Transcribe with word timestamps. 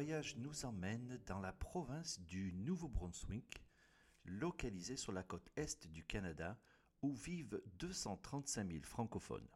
Voyage 0.00 0.38
nous 0.38 0.64
emmène 0.64 1.20
dans 1.26 1.40
la 1.40 1.52
province 1.52 2.22
du 2.22 2.54
Nouveau-Brunswick, 2.54 3.62
localisée 4.24 4.96
sur 4.96 5.12
la 5.12 5.22
côte 5.22 5.50
est 5.56 5.86
du 5.88 6.04
Canada, 6.04 6.58
où 7.02 7.12
vivent 7.12 7.60
235 7.78 8.66
000 8.66 8.82
francophones. 8.82 9.46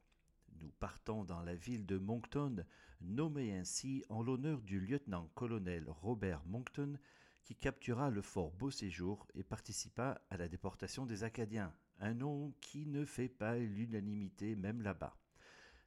Nous 0.61 0.71
partons 0.81 1.25
dans 1.25 1.41
la 1.41 1.55
ville 1.55 1.87
de 1.87 1.97
Moncton, 1.97 2.63
nommée 3.01 3.57
ainsi 3.57 4.05
en 4.11 4.23
l'honneur 4.23 4.61
du 4.61 4.81
lieutenant-colonel 4.81 5.89
Robert 5.89 6.45
Moncton, 6.45 6.99
qui 7.43 7.57
captura 7.57 8.11
le 8.11 8.21
fort 8.21 8.53
Beauséjour 8.53 9.27
et 9.33 9.45
participa 9.45 10.21
à 10.29 10.37
la 10.37 10.49
déportation 10.49 11.07
des 11.07 11.25
Acadiens, 11.25 11.75
un 12.01 12.13
nom 12.13 12.53
qui 12.61 12.85
ne 12.87 13.07
fait 13.07 13.31
pas 13.31 13.57
l'unanimité 13.57 14.57
même 14.57 14.83
là-bas. 14.83 15.17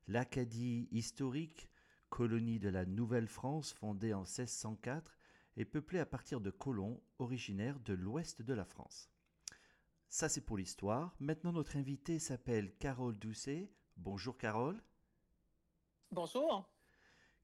L'Acadie 0.07 0.87
historique, 0.89 1.69
colonie 2.09 2.59
de 2.59 2.69
la 2.69 2.85
Nouvelle-France 2.85 3.73
fondée 3.73 4.13
en 4.13 4.21
1604, 4.21 5.17
est 5.57 5.65
peuplée 5.65 5.99
à 5.99 6.05
partir 6.05 6.41
de 6.41 6.51
colons 6.51 7.01
originaires 7.19 7.79
de 7.79 7.93
l'ouest 7.93 8.41
de 8.41 8.53
la 8.53 8.65
France. 8.65 9.09
Ça 10.09 10.29
c'est 10.29 10.41
pour 10.41 10.57
l'histoire. 10.57 11.15
Maintenant 11.19 11.51
notre 11.51 11.75
invité 11.77 12.19
s'appelle 12.19 12.73
Carole 12.77 13.17
Doucet. 13.17 13.71
Bonjour 13.97 14.37
Carole. 14.37 14.81
Bonjour. 16.11 16.69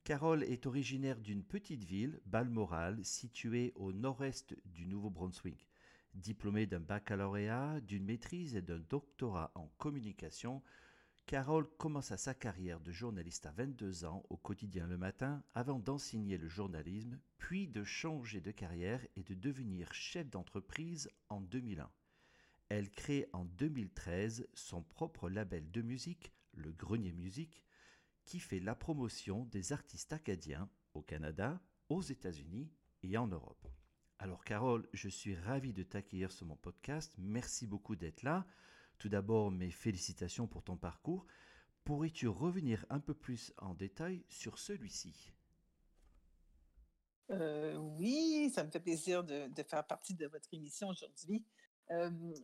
Carole 0.04 0.44
est 0.44 0.66
originaire 0.66 1.20
d'une 1.20 1.44
petite 1.44 1.84
ville, 1.84 2.22
Balmoral, 2.26 3.04
située 3.06 3.74
au 3.76 3.94
nord-est 3.94 4.56
du 4.66 4.86
Nouveau-Brunswick. 4.86 5.68
Diplômée 6.14 6.66
d'un 6.66 6.80
baccalauréat, 6.80 7.80
d'une 7.82 8.06
maîtrise 8.06 8.56
et 8.56 8.62
d'un 8.62 8.80
doctorat 8.80 9.52
en 9.56 9.68
communication, 9.78 10.62
Carole 11.26 11.68
commença 11.78 12.18
sa 12.18 12.34
carrière 12.34 12.82
de 12.82 12.92
journaliste 12.92 13.46
à 13.46 13.52
22 13.52 14.04
ans 14.04 14.24
au 14.30 14.36
quotidien 14.36 14.86
Le 14.88 14.98
Matin 14.98 15.42
avant 15.56 15.80
d'enseigner 15.80 16.38
le 16.38 16.50
journalisme, 16.50 17.18
puis 17.38 17.68
de 17.68 17.84
changer 17.84 18.42
de 18.42 18.52
carrière 18.52 19.06
et 19.16 19.24
de 19.24 19.34
devenir 19.34 19.94
chef 19.94 20.30
d'entreprise 20.30 21.10
en 21.30 21.40
2001. 21.40 21.90
Elle 22.68 22.92
crée 22.92 23.30
en 23.32 23.46
2013 23.46 24.48
son 24.54 24.84
propre 24.84 25.30
label 25.30 25.72
de 25.72 25.82
musique, 25.82 26.34
le 26.54 26.72
Grenier 26.72 27.14
Musique, 27.14 27.64
qui 28.26 28.40
fait 28.40 28.60
la 28.60 28.76
promotion 28.76 29.46
des 29.46 29.72
artistes 29.72 30.12
acadiens 30.12 30.70
au 30.94 31.02
Canada, 31.02 31.62
aux 31.90 32.02
États-Unis 32.02 32.70
et 33.02 33.18
en 33.18 33.28
Europe. 33.28 33.68
Alors 34.20 34.44
Carole, 34.44 34.88
je 34.94 35.10
suis 35.10 35.36
ravi 35.36 35.74
de 35.74 35.84
t'accueillir 35.84 36.32
sur 36.32 36.46
mon 36.46 36.58
podcast. 36.58 37.14
Merci 37.18 37.66
beaucoup 37.66 37.96
d'être 37.96 38.24
là. 38.24 38.46
Tout 38.98 39.10
d'abord, 39.10 39.52
mes 39.52 39.72
félicitations 39.72 40.48
pour 40.48 40.64
ton 40.64 40.78
parcours. 40.78 41.26
Pourrais-tu 41.84 42.28
revenir 42.28 42.86
un 42.90 43.00
peu 43.00 43.14
plus 43.14 43.54
en 43.58 43.74
détail 43.74 44.24
sur 44.30 44.58
celui-ci? 44.58 45.34
Euh, 47.32 47.76
Oui, 47.76 48.50
ça 48.54 48.64
me 48.64 48.72
fait 48.72 48.80
plaisir 48.80 49.24
de, 49.24 49.50
faire 49.68 49.86
partie 49.86 50.14
de 50.14 50.28
votre 50.28 50.54
émission 50.54 50.88
aujourd'hui 50.90 51.46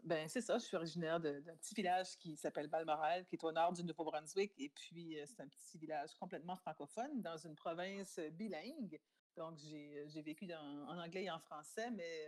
ben, 0.04 0.28
c'est 0.28 0.42
ça, 0.42 0.58
je 0.58 0.66
suis 0.66 0.76
originaire 0.76 1.20
d'un 1.20 1.42
petit 1.42 1.74
village 1.74 2.18
qui 2.18 2.36
s'appelle 2.36 2.68
Balmoral, 2.68 3.26
qui 3.26 3.36
est 3.36 3.44
au 3.44 3.52
nord 3.52 3.74
du 3.74 3.84
Nouveau-Brunswick. 3.84 4.54
Et 4.58 4.70
puis, 4.70 5.18
c'est 5.26 5.42
un 5.42 5.48
petit 5.48 5.78
village 5.78 6.14
complètement 6.20 6.56
francophone 6.58 7.22
dans 7.22 7.38
une 7.38 7.56
province 7.56 8.20
bilingue. 8.34 9.00
Donc, 9.38 9.58
j'ai 9.58 10.22
vécu 10.22 10.48
en 10.54 10.98
anglais 10.98 11.24
et 11.24 11.31
en 11.31 11.40
français, 11.40 11.90
mais 11.92 12.28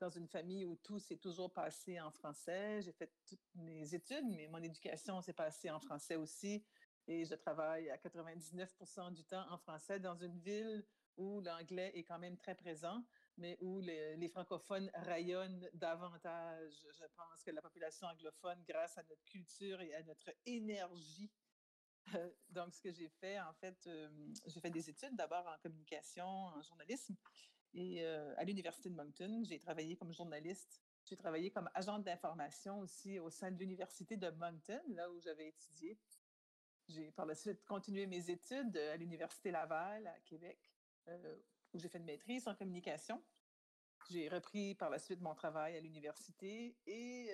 dans 0.00 0.10
une 0.10 0.26
famille 0.26 0.64
où 0.64 0.76
tout 0.76 0.98
s'est 0.98 1.16
toujours 1.18 1.52
passé 1.52 2.00
en 2.00 2.10
français. 2.10 2.82
J'ai 2.82 2.92
fait 2.92 3.12
toutes 3.26 3.54
mes 3.54 3.94
études, 3.94 4.26
mais 4.30 4.48
mon 4.48 4.62
éducation 4.62 5.20
s'est 5.20 5.32
passée 5.32 5.70
en 5.70 5.78
français 5.78 6.16
aussi. 6.16 6.64
Et 7.06 7.24
je 7.24 7.34
travaille 7.34 7.90
à 7.90 7.96
99% 7.96 9.12
du 9.12 9.24
temps 9.24 9.44
en 9.50 9.58
français 9.58 10.00
dans 10.00 10.16
une 10.16 10.38
ville 10.38 10.84
où 11.16 11.40
l'anglais 11.40 11.92
est 11.94 12.04
quand 12.04 12.18
même 12.18 12.36
très 12.36 12.54
présent 12.54 13.04
mais 13.40 13.56
où 13.60 13.80
les, 13.80 14.28
francophones 14.28 14.90
rayonnent 14.94 15.68
davantage. 15.72 16.86
Je 16.92 17.04
pense 17.16 17.42
que 17.42 17.50
la 17.50 17.62
population 17.62 18.06
anglophone, 18.06 18.62
grâce 18.68 18.96
à 18.98 19.02
notre 19.08 19.24
culture 19.24 19.80
et 19.80 19.94
à 19.94 20.02
notre 20.02 20.30
énergie. 20.46 21.30
donc, 22.50 22.74
ce 22.74 22.82
que 22.82 22.92
j'ai 22.92 23.08
fait, 23.08 23.40
en 23.40 23.52
fait, 23.54 23.86
euh, 23.86 24.08
j'ai 24.46 24.60
fait 24.60 24.70
des 24.70 24.88
études 24.90 25.16
d'abord 25.16 25.46
en 25.46 25.58
communication, 25.58 26.26
en 26.26 26.62
journalisme. 26.62 27.16
Et 27.74 28.04
à 28.04 28.44
l'Université 28.44 28.90
de 28.90 28.94
Moncton, 28.94 29.42
j'ai 29.44 29.58
travaillé 29.58 29.96
comme 29.96 30.12
journaliste. 30.12 30.82
J'ai 31.04 31.16
travaillé 31.16 31.50
comme 31.50 31.70
agente 31.74 32.04
d'information 32.04 32.80
aussi 32.80 33.18
au 33.18 33.30
sein 33.30 33.50
de 33.50 33.58
l'Université 33.58 34.16
de 34.16 34.30
Moncton, 34.30 34.82
là 34.88 35.10
où 35.10 35.18
j'avais 35.18 35.48
étudié. 35.48 35.98
J'ai 36.88 37.10
par 37.12 37.26
la 37.26 37.34
suite 37.34 37.64
continué 37.64 38.06
mes 38.06 38.30
études 38.30 38.76
à 38.76 38.96
l'Université 38.96 39.50
Laval 39.50 40.06
à 40.06 40.20
Québec, 40.20 40.58
où 41.72 41.78
j'ai 41.78 41.88
fait 41.88 41.98
une 41.98 42.04
maîtrise 42.04 42.46
en 42.48 42.54
communication. 42.54 43.22
J'ai 44.10 44.28
repris 44.28 44.74
par 44.74 44.90
la 44.90 44.98
suite 44.98 45.20
mon 45.20 45.34
travail 45.34 45.76
à 45.76 45.80
l'université 45.80 46.76
et 46.86 47.32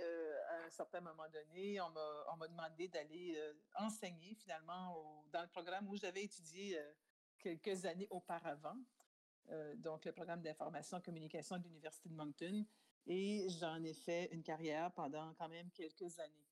à 0.48 0.66
un 0.66 0.70
certain 0.70 1.00
moment 1.00 1.28
donné, 1.30 1.80
on 1.80 1.90
m'a 2.36 2.48
demandé 2.48 2.88
d'aller 2.88 3.40
enseigner 3.74 4.34
finalement 4.34 5.24
dans 5.32 5.42
le 5.42 5.48
programme 5.48 5.88
où 5.88 5.96
j'avais 5.96 6.24
étudié 6.24 6.78
quelques 7.38 7.86
années 7.86 8.08
auparavant, 8.10 8.76
donc 9.76 10.04
le 10.04 10.12
programme 10.12 10.42
d'information 10.42 10.98
et 10.98 11.02
communication 11.02 11.58
de 11.58 11.64
l'Université 11.64 12.08
de 12.08 12.14
Moncton. 12.14 12.64
Et 13.06 13.46
j'en 13.60 13.82
ai 13.84 13.94
fait 13.94 14.28
une 14.32 14.42
carrière 14.42 14.90
pendant 14.92 15.32
quand 15.34 15.48
même 15.48 15.70
quelques 15.70 16.18
années 16.18 16.46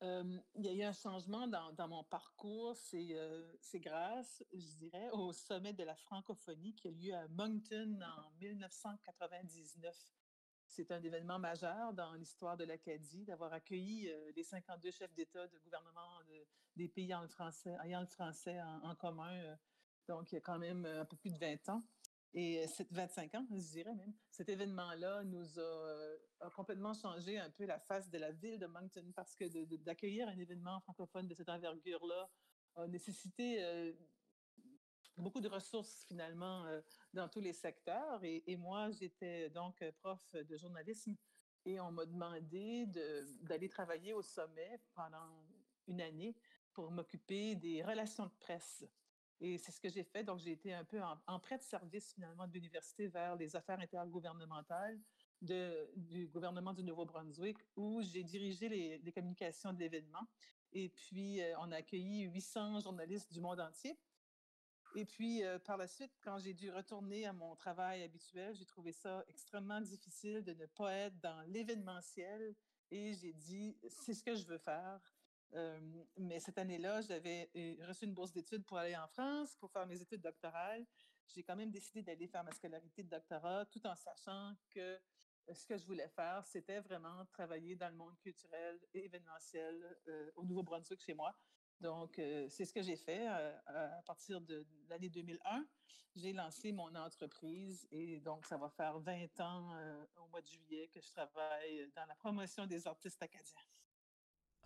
il 0.00 0.64
y 0.64 0.68
a 0.68 0.72
eu 0.72 0.82
un 0.82 0.92
changement 0.92 1.46
dans, 1.46 1.88
mon 1.88 2.04
parcours. 2.04 2.76
C'est 2.76 3.80
grâce, 3.80 4.44
je 4.52 4.76
dirais, 4.76 5.10
au 5.12 5.32
sommet 5.32 5.72
de 5.72 5.84
la 5.84 5.96
francophonie 5.96 6.74
qui 6.74 6.88
a 6.88 6.90
lieu 6.90 7.14
à 7.14 7.28
Moncton 7.28 7.98
en 8.02 8.30
1999. 8.40 9.96
C'est 10.66 10.92
un 10.92 11.02
événement 11.02 11.38
majeur 11.38 11.94
dans 11.94 12.12
l'histoire 12.14 12.56
de 12.56 12.64
l'Acadie 12.64 13.24
d'avoir 13.24 13.52
accueilli 13.52 14.12
les 14.36 14.44
52 14.44 14.90
chefs 14.90 15.14
d'État 15.14 15.48
de 15.48 15.58
gouvernement 15.58 16.20
des 16.76 16.88
pays 16.88 17.06
ayant 17.06 17.22
le 17.22 18.06
français 18.06 18.60
en, 18.82 18.94
commun. 18.94 19.56
Donc, 20.08 20.32
il 20.32 20.36
y 20.36 20.38
a 20.38 20.40
quand 20.40 20.58
même 20.58 20.86
un 20.86 21.04
peu 21.04 21.16
plus 21.16 21.30
de 21.30 21.38
20 21.38 21.68
ans. 21.68 21.82
Et 22.34 22.66
c'est 22.68 22.90
25 22.90 23.34
ans, 23.36 23.46
je 23.50 23.70
dirais 23.70 23.94
même. 23.94 24.12
Cet 24.30 24.48
événement-là 24.48 25.24
nous 25.24 25.58
a, 25.58 26.50
complètement 26.50 26.94
changé 26.94 27.38
un 27.38 27.50
peu 27.50 27.64
la 27.64 27.78
face 27.78 28.10
de 28.10 28.18
la 28.18 28.32
ville 28.32 28.58
de 28.58 28.66
Moncton 28.66 29.12
parce 29.14 29.34
que 29.34 29.44
d'accueillir 29.76 30.28
un 30.28 30.38
événement 30.38 30.80
francophone 30.80 31.26
de 31.26 31.34
cette 31.34 31.48
envergure-là 31.48 32.30
a 32.76 32.86
nécessité 32.86 33.94
beaucoup 35.16 35.40
de 35.40 35.48
ressources 35.48 36.04
finalement 36.06 36.64
dans 37.14 37.28
tous 37.28 37.40
les 37.40 37.54
secteurs. 37.54 38.20
Et, 38.22 38.56
moi, 38.56 38.90
j'étais 38.90 39.48
donc 39.50 39.82
prof 39.98 40.20
de 40.34 40.56
journalisme 40.56 41.16
Et 41.64 41.80
on 41.80 41.90
m'a 41.90 42.04
demandé 42.04 42.86
d'aller 43.40 43.68
travailler 43.68 44.12
au 44.12 44.22
sommet 44.22 44.80
pendant 44.94 45.46
une 45.86 46.02
année 46.02 46.36
pour 46.74 46.90
m'occuper 46.90 47.56
des 47.56 47.82
relations 47.82 48.26
de 48.26 48.34
presse. 48.38 48.84
Et 49.40 49.56
c'est 49.58 49.70
ce 49.70 49.80
que 49.80 49.88
j'ai 49.88 50.02
fait. 50.02 50.24
Donc, 50.24 50.40
j'ai 50.40 50.52
été 50.52 50.74
un 50.74 50.84
peu 50.84 51.00
en, 51.26 51.38
prêt 51.38 51.58
de 51.58 51.62
service 51.62 52.12
finalement 52.12 52.46
de 52.46 52.52
l'université 52.52 53.06
vers 53.06 53.36
les 53.36 53.54
affaires 53.54 53.78
intergouvernementales 53.78 54.98
du 55.40 56.26
gouvernement 56.26 56.72
du 56.72 56.82
Nouveau-Brunswick, 56.82 57.58
où 57.76 58.02
j'ai 58.02 58.24
dirigé 58.24 58.68
les, 58.68 59.12
communications 59.12 59.72
de 59.72 59.78
l'événement. 59.78 60.26
Et 60.72 60.88
puis, 60.88 61.40
euh, 61.40 61.54
on 61.60 61.70
a 61.70 61.76
accueilli 61.76 62.22
800 62.22 62.80
journalistes 62.80 63.32
du 63.32 63.40
monde 63.40 63.60
entier. 63.60 63.96
Et 64.96 65.04
puis, 65.04 65.44
euh, 65.44 65.58
par 65.58 65.76
la 65.76 65.86
suite, 65.86 66.12
quand 66.22 66.38
j'ai 66.38 66.54
dû 66.54 66.70
retourner 66.70 67.26
à 67.26 67.32
mon 67.32 67.54
travail 67.54 68.02
habituel, 68.02 68.54
j'ai 68.54 68.66
trouvé 68.66 68.92
ça 68.92 69.24
extrêmement 69.28 69.80
difficile 69.80 70.42
de 70.42 70.54
ne 70.54 70.66
pas 70.66 70.92
être 70.92 71.18
dans 71.20 71.42
l'événementiel. 71.42 72.54
Et 72.90 73.14
j'ai 73.14 73.32
dit, 73.32 73.78
c'est 73.88 74.14
ce 74.14 74.24
que 74.24 74.34
je 74.34 74.46
veux 74.46 74.58
faire. 74.58 75.00
Mais 76.16 76.40
cette 76.40 76.58
année-là, 76.58 77.00
j'avais 77.00 77.50
reçu 77.86 78.04
une 78.04 78.14
bourse 78.14 78.32
d'études 78.32 78.64
pour 78.64 78.78
aller 78.78 78.96
en 78.96 79.08
France, 79.08 79.56
pour 79.56 79.70
faire 79.70 79.86
mes 79.86 80.00
études 80.00 80.20
doctorales. 80.20 80.86
J'ai 81.26 81.42
quand 81.42 81.56
même 81.56 81.70
décidé 81.70 82.02
d'aller 82.02 82.26
faire 82.26 82.44
ma 82.44 82.52
scolarité 82.52 83.02
de 83.02 83.08
doctorat, 83.08 83.66
tout 83.66 83.86
en 83.86 83.94
sachant 83.94 84.54
que 84.70 84.98
ce 85.52 85.66
que 85.66 85.78
je 85.78 85.86
voulais 85.86 86.08
faire, 86.08 86.44
c'était 86.46 86.80
vraiment 86.80 87.24
travailler 87.26 87.74
dans 87.76 87.88
le 87.88 87.94
monde 87.94 88.18
culturel 88.18 88.78
et 88.92 89.06
événementiel 89.06 89.98
au 90.36 90.44
Nouveau-Brunswick 90.44 91.00
chez 91.00 91.14
moi. 91.14 91.34
Donc, 91.80 92.14
c'est 92.16 92.64
ce 92.64 92.72
que 92.72 92.82
j'ai 92.82 92.96
fait 92.96 93.26
à 93.26 94.02
partir 94.04 94.40
de 94.40 94.66
l'année 94.88 95.08
2001. 95.08 95.66
J'ai 96.16 96.32
lancé 96.32 96.72
mon 96.72 96.94
entreprise 96.94 97.86
et 97.90 98.20
donc, 98.20 98.44
ça 98.44 98.56
va 98.56 98.68
faire 98.68 98.98
20 98.98 99.40
ans 99.40 99.74
au 100.16 100.26
mois 100.26 100.42
de 100.42 100.46
juillet 100.46 100.88
que 100.88 101.00
je 101.00 101.10
travaille 101.10 101.90
dans 101.94 102.06
la 102.06 102.14
promotion 102.16 102.66
des 102.66 102.86
artistes 102.86 103.22
acadiens. 103.22 103.62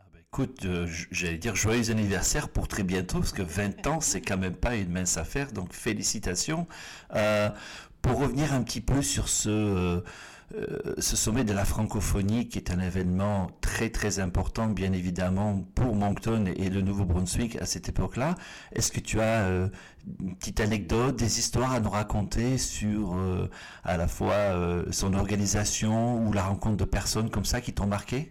Ah 0.05 0.09
ben 0.13 0.21
écoute, 0.21 0.67
j'allais 1.11 1.39
dire 1.39 1.55
joyeux 1.57 1.91
anniversaire 1.91 2.49
pour 2.49 2.69
très 2.69 2.83
bientôt, 2.83 3.21
parce 3.21 3.33
que 3.33 3.43
20 3.43 3.87
ans, 3.87 4.01
c'est 4.01 4.21
quand 4.21 4.39
même 4.39 4.57
pas 4.57 4.77
une 4.77 4.91
mince 4.91 5.17
affaire, 5.17 5.53
donc 5.53 5.73
félicitations. 5.73 6.67
pour 8.03 8.19
revenir 8.19 8.53
un 8.53 8.63
petit 8.63 8.81
peu 8.81 9.03
sur 9.03 9.29
ce 9.29 10.03
euh, 10.55 10.95
ce 10.99 11.17
sommet 11.17 11.45
de 11.45 11.53
la 11.55 11.65
francophonie 11.65 12.49
qui 12.49 12.59
est 12.59 12.71
un 12.71 12.79
événement 12.79 13.51
très 13.63 13.89
très 13.89 14.19
important 14.19 14.67
bien 14.67 14.93
évidemment 14.93 15.65
pour 15.75 15.95
Moncton 15.95 16.45
et 16.57 16.69
le 16.69 16.83
Nouveau-Brunswick 16.83 17.57
à 17.57 17.65
cette 17.65 17.89
époque-là. 17.89 18.35
Est-ce 18.73 18.93
que 18.93 19.01
tu 19.01 19.21
as 19.21 19.47
euh, 19.47 19.69
une 20.21 20.37
petite 20.37 20.61
anecdote, 20.61 21.17
des 21.17 21.39
histoires 21.39 21.73
à 21.73 21.81
nous 21.81 21.89
raconter 21.91 22.59
sur 22.59 23.17
euh, 23.17 23.49
à 23.85 23.97
la 23.97 24.09
fois 24.09 24.35
son 24.91 25.15
organisation 25.15 26.27
ou 26.27 26.33
la 26.33 26.43
rencontre 26.43 26.77
de 26.77 26.85
personnes 26.85 27.31
comme 27.31 27.47
ça 27.47 27.61
qui 27.61 27.73
t'ont 27.73 27.87
marqué? 27.87 28.31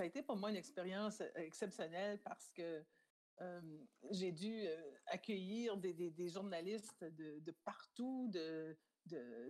Ça 0.00 0.04
a 0.04 0.06
été 0.06 0.22
pour 0.22 0.36
moi 0.36 0.48
une 0.48 0.56
expérience 0.56 1.22
exceptionnelle 1.34 2.18
parce 2.22 2.48
que 2.52 2.82
j'ai 4.12 4.32
dû 4.32 4.66
accueillir 5.04 5.76
des, 5.76 6.28
journalistes 6.30 7.04
de, 7.04 7.54
partout, 7.66 8.30
de, 8.32 8.74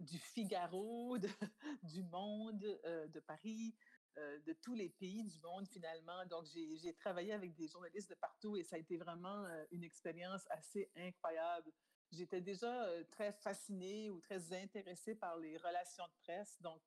du 0.01 0.19
Figaro, 0.19 1.19
du 1.85 2.03
Monde, 2.03 2.65
euh, 2.85 3.07
de 3.07 3.21
Paris, 3.21 3.77
euh, 4.19 4.41
de 4.41 4.53
tous 4.55 4.75
les 4.75 4.89
pays 4.89 5.23
du 5.23 5.39
monde 5.39 5.69
finalement. 5.69 6.27
Donc, 6.27 6.47
j'ai 6.47 6.95
travaillé 6.95 7.33
avec 7.33 7.55
des 7.55 7.69
journalistes 7.69 8.11
de 8.11 8.17
partout 8.17 8.57
et 8.57 8.65
ça 8.65 8.75
a 8.75 8.81
été 8.81 8.97
vraiment 8.97 9.45
euh, 9.45 9.65
une 9.71 9.85
expérience 9.85 10.43
assez 10.51 10.91
incroyable. 10.97 11.71
J'étais 12.11 12.41
déjà 12.41 12.89
très 13.13 13.33
fascinée 13.35 14.11
ou 14.11 14.19
très 14.19 14.53
intéressée 14.53 15.15
par 15.15 15.37
les 15.37 15.57
relations 15.59 16.09
de 16.09 16.25
presse. 16.25 16.61
Donc, 16.61 16.83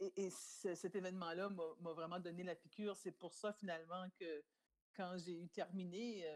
et, 0.00 0.30
cet 0.30 0.94
événement-là 0.94 1.50
m'a 1.50 1.92
vraiment 1.92 2.20
donné 2.20 2.42
la 2.42 2.54
piqûre. 2.54 2.96
C'est 2.96 3.12
pour 3.12 3.34
ça 3.34 3.52
finalement 3.52 4.08
que 4.18 4.44
quand 4.94 5.16
j'ai 5.18 5.40
eu 5.40 5.48
terminé 5.48 6.26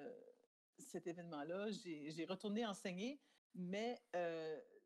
cet 0.79 1.07
événement-là, 1.07 1.71
j'ai 1.71 2.25
retourné 2.29 2.65
enseigner, 2.67 3.21
mais 3.55 4.01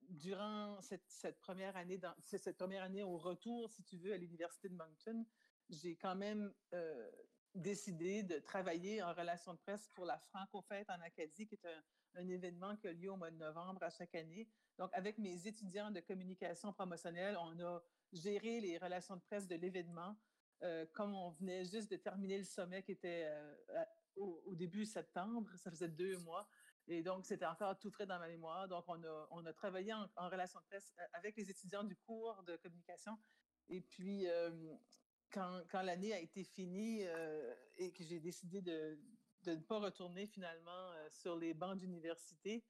durant 0.08 0.81
cette, 0.81 1.38
première 1.40 1.76
année, 1.76 1.99
dans, 1.99 2.14
cette 2.23 2.56
première 2.56 2.82
année 2.82 3.02
au 3.02 3.17
retour, 3.19 3.70
si 3.70 3.82
tu 3.82 3.96
veux, 3.99 4.12
à 4.12 4.17
l'Université 4.17 4.69
de 4.69 4.75
Moncton, 4.75 5.25
j'ai 5.69 5.96
quand 5.96 6.14
même 6.14 6.52
euh, 6.75 7.11
décidé 7.55 8.23
de 8.23 8.38
travailler 8.38 9.02
en 9.02 9.12
relation 9.12 9.55
de 9.55 9.58
presse 9.58 9.88
pour 9.94 10.05
la 10.05 10.19
Franco-Fête 10.19 10.88
en 10.90 11.00
Acadie, 11.00 11.46
qui 11.46 11.55
est 11.55 11.67
un, 12.14 12.28
événement 12.28 12.76
qui 12.76 12.88
a 12.88 12.93
lieu 12.93 13.12
au 13.12 13.17
mois 13.17 13.31
de 13.31 13.37
novembre 13.37 13.82
à 13.82 13.90
chaque 13.90 14.14
année. 14.14 14.49
Donc, 14.78 14.90
avec 14.94 15.19
mes 15.19 15.46
étudiants 15.46 15.90
de 15.90 16.00
communication 16.00 16.73
promotionnelle, 16.73 17.37
on 17.38 17.58
a 17.61 17.82
géré 18.17 18.61
les 18.61 18.79
relations 18.79 19.17
de 19.17 19.23
presse 19.23 19.47
de 19.47 19.57
l'événement. 19.57 20.17
Euh, 20.63 20.87
comme 20.95 21.15
on 21.15 21.31
venait 21.31 21.65
juste 21.65 21.91
de 21.91 21.97
terminer 21.97 22.39
le 22.39 22.45
sommet 22.45 22.83
qui 22.83 22.93
était 22.93 23.27
euh, 23.27 23.85
au, 24.17 24.55
début 24.55 24.87
septembre, 24.87 25.51
ça 25.57 25.71
faisait 25.71 25.89
deux 25.89 26.17
mois. 26.19 26.49
Et 26.89 27.03
donc, 27.03 27.27
c'était 27.27 27.47
encore 27.47 27.79
tout 27.79 27.91
frais 27.91 28.07
dans 28.07 28.19
ma 28.19 28.29
mémoire. 28.29 28.69
Donc, 28.69 28.85
on 28.89 29.45
a, 29.45 29.53
travaillé 29.53 29.93
en, 29.93 30.29
relation 30.29 30.59
de 30.61 30.65
presse 30.65 30.95
euh, 30.99 31.05
avec 31.13 31.37
les 31.37 31.51
étudiants 31.51 31.85
du 31.85 31.97
cours 31.97 32.43
de 32.45 32.57
communication. 32.57 33.19
Et 33.69 33.81
puis, 33.81 34.27
quand, 35.33 35.83
l'année 35.83 36.12
a 36.12 36.21
été 36.21 36.45
finie 36.45 37.03
et 37.77 37.93
que 37.93 38.05
j'ai 38.05 38.21
décidé 38.21 38.62
de, 38.62 38.97
de, 39.43 39.57
ne 39.57 39.61
pas 39.61 39.81
retourner 39.81 40.29
finalement 40.29 40.93
sur 41.11 41.37
les 41.37 41.53
bancs 41.53 41.77
d'université, 41.77 42.65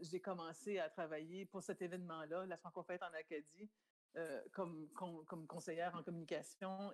j'ai 0.00 0.20
commencé 0.20 0.80
à 0.80 0.88
travailler 0.88 1.46
pour 1.46 1.62
cet 1.62 1.80
événement-là, 1.80 2.46
la 2.46 2.56
Francofête 2.56 3.00
en 3.04 3.12
Acadie, 3.14 3.70
comme, 4.52 4.88
comme, 4.94 5.46
conseillère 5.46 5.94
en 5.94 6.02
communication. 6.02 6.92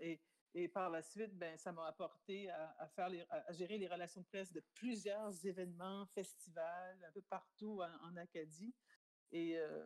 Et 0.56 0.69
par 0.69 0.88
la 0.88 1.02
suite, 1.02 1.37
ben, 1.37 1.58
ça 1.58 1.72
m'a 1.72 1.87
apporté 1.87 2.49
à, 2.50 2.88
faire 2.94 3.11
à 3.28 3.52
gérer 3.52 3.76
les 3.76 3.88
relations 3.88 4.20
de 4.20 4.26
presse 4.26 4.52
de 4.52 4.62
plusieurs 4.75 5.44
événements, 5.44 6.06
festivals, 6.06 7.05
un 7.05 7.11
peu 7.11 7.22
partout 7.22 7.82
en, 7.82 8.16
Acadie. 8.16 8.72
Et 9.32 9.58
euh, 9.58 9.84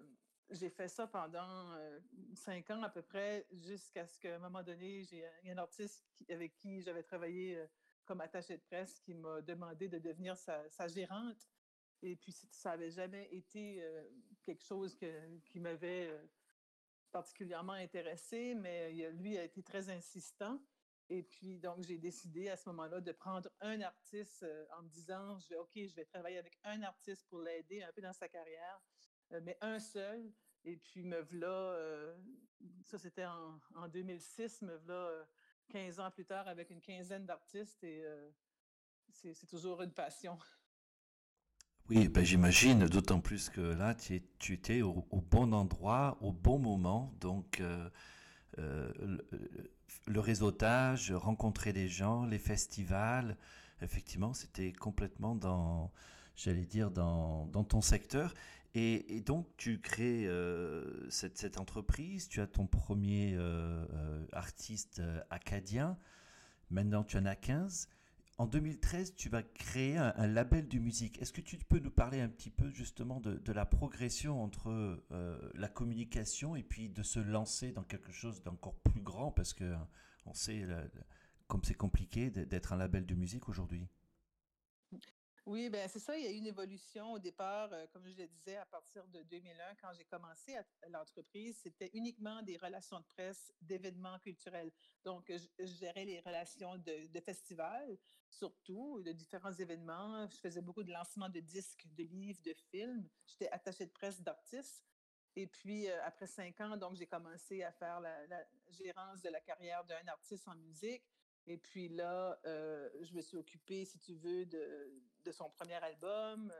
j'ai 0.51 0.69
fait 0.69 0.89
ça 0.89 1.07
pendant 1.07 1.73
euh, 1.73 1.99
cinq 2.35 2.69
ans 2.69 2.83
à 2.83 2.91
peu 2.91 3.01
près, 3.01 3.47
jusqu'à 3.51 4.07
ce 4.07 4.19
qu'à 4.19 4.37
un 4.37 4.39
moment 4.39 4.63
donné, 4.63 5.05
j'ai 5.05 5.25
un 5.47 5.57
artiste 5.57 6.05
avec 6.29 6.55
qui 6.57 6.83
j'avais 6.83 7.03
travaillé 7.03 7.57
euh, 7.57 7.67
comme 8.05 8.21
attaché 8.21 8.59
de 8.59 8.63
presse 8.63 9.01
qui 9.01 9.15
m'a 9.15 9.41
demandé 9.41 9.89
de 9.89 9.99
devenir 9.99 10.37
sa, 10.37 10.87
gérante. 10.89 11.49
Et 12.03 12.15
puis, 12.15 12.33
ça 12.33 12.71
n'avait 12.71 12.91
jamais 12.91 13.27
été 13.33 13.83
quelque 14.45 14.63
chose 14.63 14.97
qui 15.45 15.59
m'avait 15.59 16.17
particulièrement 17.11 17.73
intéressé, 17.73 18.55
mais 18.55 18.93
lui 19.13 19.39
a 19.39 19.45
été 19.45 19.63
très 19.63 19.91
insistant. 19.91 20.61
Et 21.11 21.23
puis, 21.23 21.59
donc, 21.59 21.83
j'ai 21.85 21.99
décidé 21.99 22.51
à 22.51 22.57
ce 22.57 22.69
moment-là 22.69 23.01
de 23.01 23.13
prendre 23.13 23.49
un 23.61 23.81
artiste 23.81 24.43
euh, 24.43 24.67
en 24.77 24.83
me 24.83 24.89
disant, 24.89 25.39
je 25.39 25.49
vais, 25.49 25.57
OK, 25.57 25.73
je 25.75 25.95
vais 25.95 26.05
travailler 26.05 26.37
avec 26.37 26.59
un 26.65 26.83
artiste 26.83 27.27
pour 27.31 27.41
l'aider 27.41 27.83
un 27.83 27.91
peu 27.93 28.03
dans 28.03 28.13
sa 28.13 28.29
carrière, 28.29 28.81
euh, 29.33 29.41
mais 29.43 29.57
un 29.63 29.79
seul. 29.79 30.31
Et 30.65 30.77
puis, 30.77 31.03
me 31.03 31.21
voilà, 31.23 31.47
euh, 31.47 32.15
ça 32.83 32.99
c'était 32.99 33.25
en, 33.25 33.59
en, 33.75 33.89
2006, 33.89 34.63
me 34.63 34.77
voilà 34.77 35.27
15 35.69 36.01
ans 36.01 36.11
plus 36.11 36.27
tard 36.27 36.47
avec 36.47 36.69
une 36.71 36.81
quinzaine 36.81 37.25
d'artistes 37.25 37.83
et 37.85 38.05
c'est 39.11 39.47
toujours 39.47 39.83
une 39.83 39.93
passion. 39.93 40.37
Oui, 41.91 42.09
ben 42.09 42.23
j'imagine, 42.23 42.87
d'autant 42.87 43.21
plus 43.21 43.49
que 43.49 43.63
là, 43.63 43.95
tu, 43.95 44.53
étais 44.53 44.83
au, 44.83 45.07
bon 45.31 45.55
endroit, 45.55 46.19
au 46.21 46.33
bon 46.33 46.59
moment. 46.59 47.15
Donc, 47.19 47.61
euh, 47.61 47.89
euh, 48.59 48.93
le, 50.07 50.21
réseautage, 50.21 51.13
rencontrer 51.13 51.73
les 51.73 51.89
gens, 51.89 52.27
les 52.27 52.39
festivals, 52.39 53.39
effectivement, 53.81 54.35
c'était 54.35 54.71
complètement 54.71 55.35
dans, 55.35 55.91
j'allais 56.37 56.67
dire, 56.67 56.91
dans, 56.91 57.47
ton 57.65 57.81
secteur. 57.81 58.35
Et, 58.75 59.23
donc, 59.25 59.47
tu 59.57 59.81
crées 59.81 60.27
euh, 60.27 61.09
cette, 61.09 61.39
cette, 61.39 61.59
entreprise, 61.59 62.29
tu 62.29 62.43
as 62.43 62.47
ton 62.47 62.67
premier 62.67 63.39
artiste 64.33 65.01
acadien. 65.31 65.97
Maintenant, 66.71 67.03
tu 67.03 67.17
en 67.17 67.25
as 67.25 67.37
15. 67.37 67.89
En 68.39 68.47
2013, 68.47 69.17
tu 69.17 69.29
vas 69.29 69.43
créer 69.43 69.97
un, 69.97 70.27
label 70.29 70.69
de 70.69 70.79
musique. 70.79 71.21
Est-ce 71.21 71.33
que 71.33 71.41
tu 71.41 71.57
peux 71.59 71.81
nous 71.81 71.91
parler 71.91 72.21
un 72.21 72.29
petit 72.29 72.51
peu 72.51 72.71
justement 72.71 73.19
de, 73.21 73.53
la 73.53 73.67
progression 73.67 74.41
entre 74.41 74.71
euh, 75.11 75.51
la 75.55 75.67
communication 75.67 76.55
et 76.55 76.63
puis 76.63 76.89
de 76.89 77.03
se 77.03 77.19
lancer 77.19 77.73
dans 77.73 77.83
quelque 77.83 78.13
chose 78.13 78.41
d'encore 78.45 78.77
plus 78.77 79.03
grand? 79.03 79.33
Parce 79.33 79.55
que 79.55 79.75
on 80.25 80.35
sait 80.35 80.65
comme 81.49 81.65
c'est 81.65 81.75
compliqué 81.75 82.31
d'être 82.31 82.73
un 82.73 82.77
label 82.77 83.07
de 83.07 83.15
musique 83.17 83.49
aujourd'hui. 83.49 83.89
Oui, 85.49 85.71
ben 85.71 85.89
c'est 85.89 85.99
ça. 85.99 86.15
Il 86.15 86.25
y 86.25 86.27
a 86.27 86.31
eu 86.31 86.35
une 86.37 86.47
évolution 86.47 87.13
au 87.15 87.19
départ, 87.19 87.73
euh, 87.73 87.87
comme 87.91 88.07
je 88.07 88.15
le 88.15 88.29
disais, 88.29 88.57
à 88.57 88.67
partir 88.67 89.09
de 89.09 89.23
2001, 89.23 89.77
quand 89.81 89.95
j'ai 89.97 90.05
commencé 90.05 90.55
l'entreprise, 90.91 91.59
c'était 91.63 91.91
uniquement 91.95 92.43
des 92.43 92.59
relations 92.59 93.01
de 93.01 93.07
presse, 93.07 93.51
d'événements 93.63 94.19
culturels. 94.19 94.71
Donc, 95.07 95.33
je, 95.33 95.65
gérais 95.65 96.05
les 96.05 96.21
relations 96.21 96.77
de, 96.77 97.21
festivals, 97.21 97.97
surtout, 98.29 99.01
de 99.01 99.13
différents 99.13 99.55
événements. 99.55 100.29
Je 100.29 100.37
faisais 100.37 100.61
beaucoup 100.61 100.83
de 100.83 100.93
lancements 100.93 101.31
de 101.31 101.41
disques, 101.41 101.87
de 101.97 102.05
livres, 102.05 102.43
de 102.43 102.53
films. 102.71 103.09
J'étais 103.25 103.49
attachée 103.49 103.87
de 103.87 103.93
presse 103.93 104.21
d'artistes. 104.21 104.85
Et 105.35 105.47
puis, 105.47 105.89
euh, 105.89 106.05
après 106.05 106.27
cinq 106.27 106.61
ans, 106.61 106.77
donc, 106.77 106.95
j'ai 106.95 107.07
commencé 107.07 107.63
à 107.63 107.73
faire 107.73 108.01
la, 108.01 108.45
gérance 108.69 109.23
de 109.23 109.31
la 109.31 109.41
carrière 109.41 109.83
d'un 109.87 110.07
artiste 110.09 110.47
en 110.47 110.57
musique. 110.57 111.09
Et 111.49 111.57
puis 111.57 111.89
là, 111.89 112.39
euh, 112.45 112.89
je 113.03 113.15
me 113.15 113.23
suis 113.23 113.37
occupée, 113.37 113.85
si 113.85 113.99
tu 113.99 114.15
veux, 114.15 114.45
de, 114.47 115.33
son 115.33 115.51
premier 115.51 115.75
album, 115.75 116.53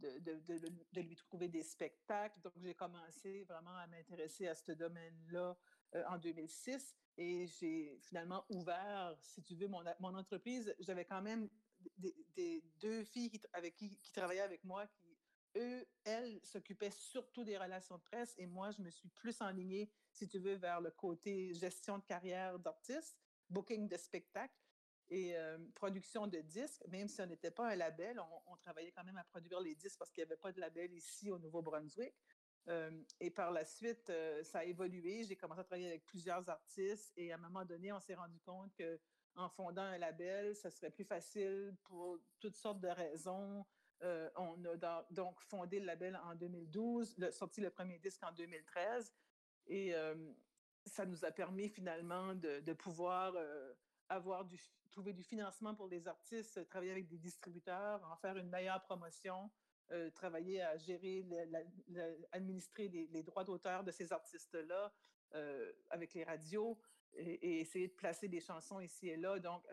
euh, 0.00 0.20
de, 0.20 1.00
lui 1.00 1.16
trouver 1.16 1.48
des 1.48 1.62
spectacles. 1.62 2.40
Donc, 2.40 2.52
j'ai 2.56 2.74
commencé 2.74 3.44
vraiment 3.44 3.76
à 3.76 3.86
m'intéresser 3.86 4.46
à 4.46 4.54
ce 4.54 4.72
domaine-là 4.72 5.56
en 6.08 6.18
2006. 6.18 6.94
Et 7.16 7.46
j'ai 7.46 7.98
finalement 8.02 8.44
ouvert, 8.50 9.16
si 9.20 9.42
tu 9.42 9.54
veux, 9.54 9.66
mon, 9.66 9.82
mon 9.98 10.14
entreprise. 10.14 10.74
J'avais 10.78 11.04
quand 11.04 11.22
même 11.22 11.48
des, 11.96 12.62
deux 12.80 13.04
filles 13.04 13.40
avec 13.52 13.76
qui, 13.76 13.96
qui 13.96 14.12
travaillaient 14.12 14.40
avec 14.40 14.62
moi 14.64 14.86
qui 14.86 15.08
eux, 15.56 15.86
elles 16.04 16.40
s'occupaient 16.44 16.90
surtout 16.90 17.44
des 17.44 17.56
relations 17.56 17.96
de 17.96 18.02
presse 18.02 18.34
et 18.38 18.46
moi, 18.46 18.70
je 18.70 18.82
me 18.82 18.90
suis 18.90 19.08
plus 19.08 19.40
enlignée, 19.40 19.90
si 20.12 20.28
tu 20.28 20.38
veux, 20.38 20.54
vers 20.54 20.80
le 20.80 20.90
côté 20.90 21.52
gestion 21.54 21.98
de 21.98 22.04
carrière 22.04 22.58
d'artiste, 22.58 23.18
booking 23.50 23.88
de 23.88 23.96
spectacles 23.96 24.54
et 25.10 25.34
production 25.74 26.26
de 26.26 26.38
disques. 26.40 26.82
Même 26.88 27.08
si 27.08 27.20
on 27.22 27.26
n'était 27.26 27.50
pas 27.50 27.70
un 27.70 27.76
label, 27.76 28.20
on, 28.46 28.56
travaillait 28.56 28.92
quand 28.92 29.04
même 29.04 29.16
à 29.16 29.24
produire 29.24 29.60
les 29.60 29.74
disques 29.74 29.98
parce 29.98 30.10
qu'il 30.10 30.22
n'y 30.22 30.30
avait 30.30 30.40
pas 30.40 30.52
de 30.52 30.60
label 30.60 30.92
ici 30.92 31.30
au 31.30 31.38
Nouveau-Brunswick. 31.38 32.14
Et 33.20 33.30
par 33.30 33.50
la 33.50 33.64
suite, 33.64 34.12
ça 34.42 34.58
a 34.58 34.64
évolué. 34.64 35.24
J'ai 35.24 35.36
commencé 35.36 35.60
à 35.60 35.64
travailler 35.64 35.88
avec 35.88 36.04
plusieurs 36.04 36.46
artistes 36.50 37.10
et 37.16 37.32
à 37.32 37.36
un 37.36 37.38
moment 37.38 37.64
donné, 37.64 37.90
on 37.90 38.00
s'est 38.00 38.14
rendu 38.14 38.38
compte 38.40 38.74
que 38.74 39.00
en 39.34 39.48
fondant 39.48 39.82
un 39.82 39.96
label, 39.96 40.54
ça 40.54 40.70
serait 40.70 40.90
plus 40.90 41.04
facile 41.04 41.74
pour 41.84 42.18
toutes 42.40 42.56
sortes 42.56 42.80
de 42.80 42.88
raisons, 42.88 43.64
on 44.36 44.64
a 44.64 45.06
donc 45.10 45.40
fondé 45.40 45.80
le 45.80 45.86
label 45.86 46.18
en 46.24 46.34
2012, 46.34 47.30
sorti 47.30 47.60
le 47.60 47.70
premier 47.70 47.98
disque 47.98 48.22
en 48.22 48.32
2013. 48.32 49.12
Et 49.66 49.94
euh, 49.94 50.14
ça 50.88 51.06
nous 51.06 51.24
a 51.24 51.30
permis 51.30 51.68
finalement 51.68 52.34
de, 52.34 52.72
pouvoir 52.72 53.34
euh, 53.36 53.72
avoir 54.08 54.44
du, 54.44 54.58
trouver 54.90 55.12
du 55.12 55.22
financement 55.22 55.74
pour 55.74 55.88
les 55.88 56.08
artistes, 56.08 56.66
travailler 56.68 56.92
avec 56.92 57.08
des 57.08 57.18
distributeurs, 57.18 58.02
en 58.10 58.16
faire 58.16 58.36
une 58.36 58.48
meilleure 58.48 58.82
promotion, 58.82 59.50
travailler 60.14 60.60
à 60.60 60.76
gérer, 60.76 61.24
administrer 62.32 62.88
les, 62.88 63.22
droits 63.22 63.44
d'auteur 63.44 63.84
de 63.84 63.90
ces 63.90 64.12
artistes-là 64.12 64.92
avec 65.88 66.12
les 66.12 66.24
radios 66.24 66.78
et, 67.14 67.60
essayer 67.60 67.88
de 67.88 67.94
placer 67.94 68.28
des 68.28 68.40
chansons 68.40 68.80
ici 68.80 69.08
et 69.08 69.16
là. 69.16 69.38
Donc, 69.38 69.64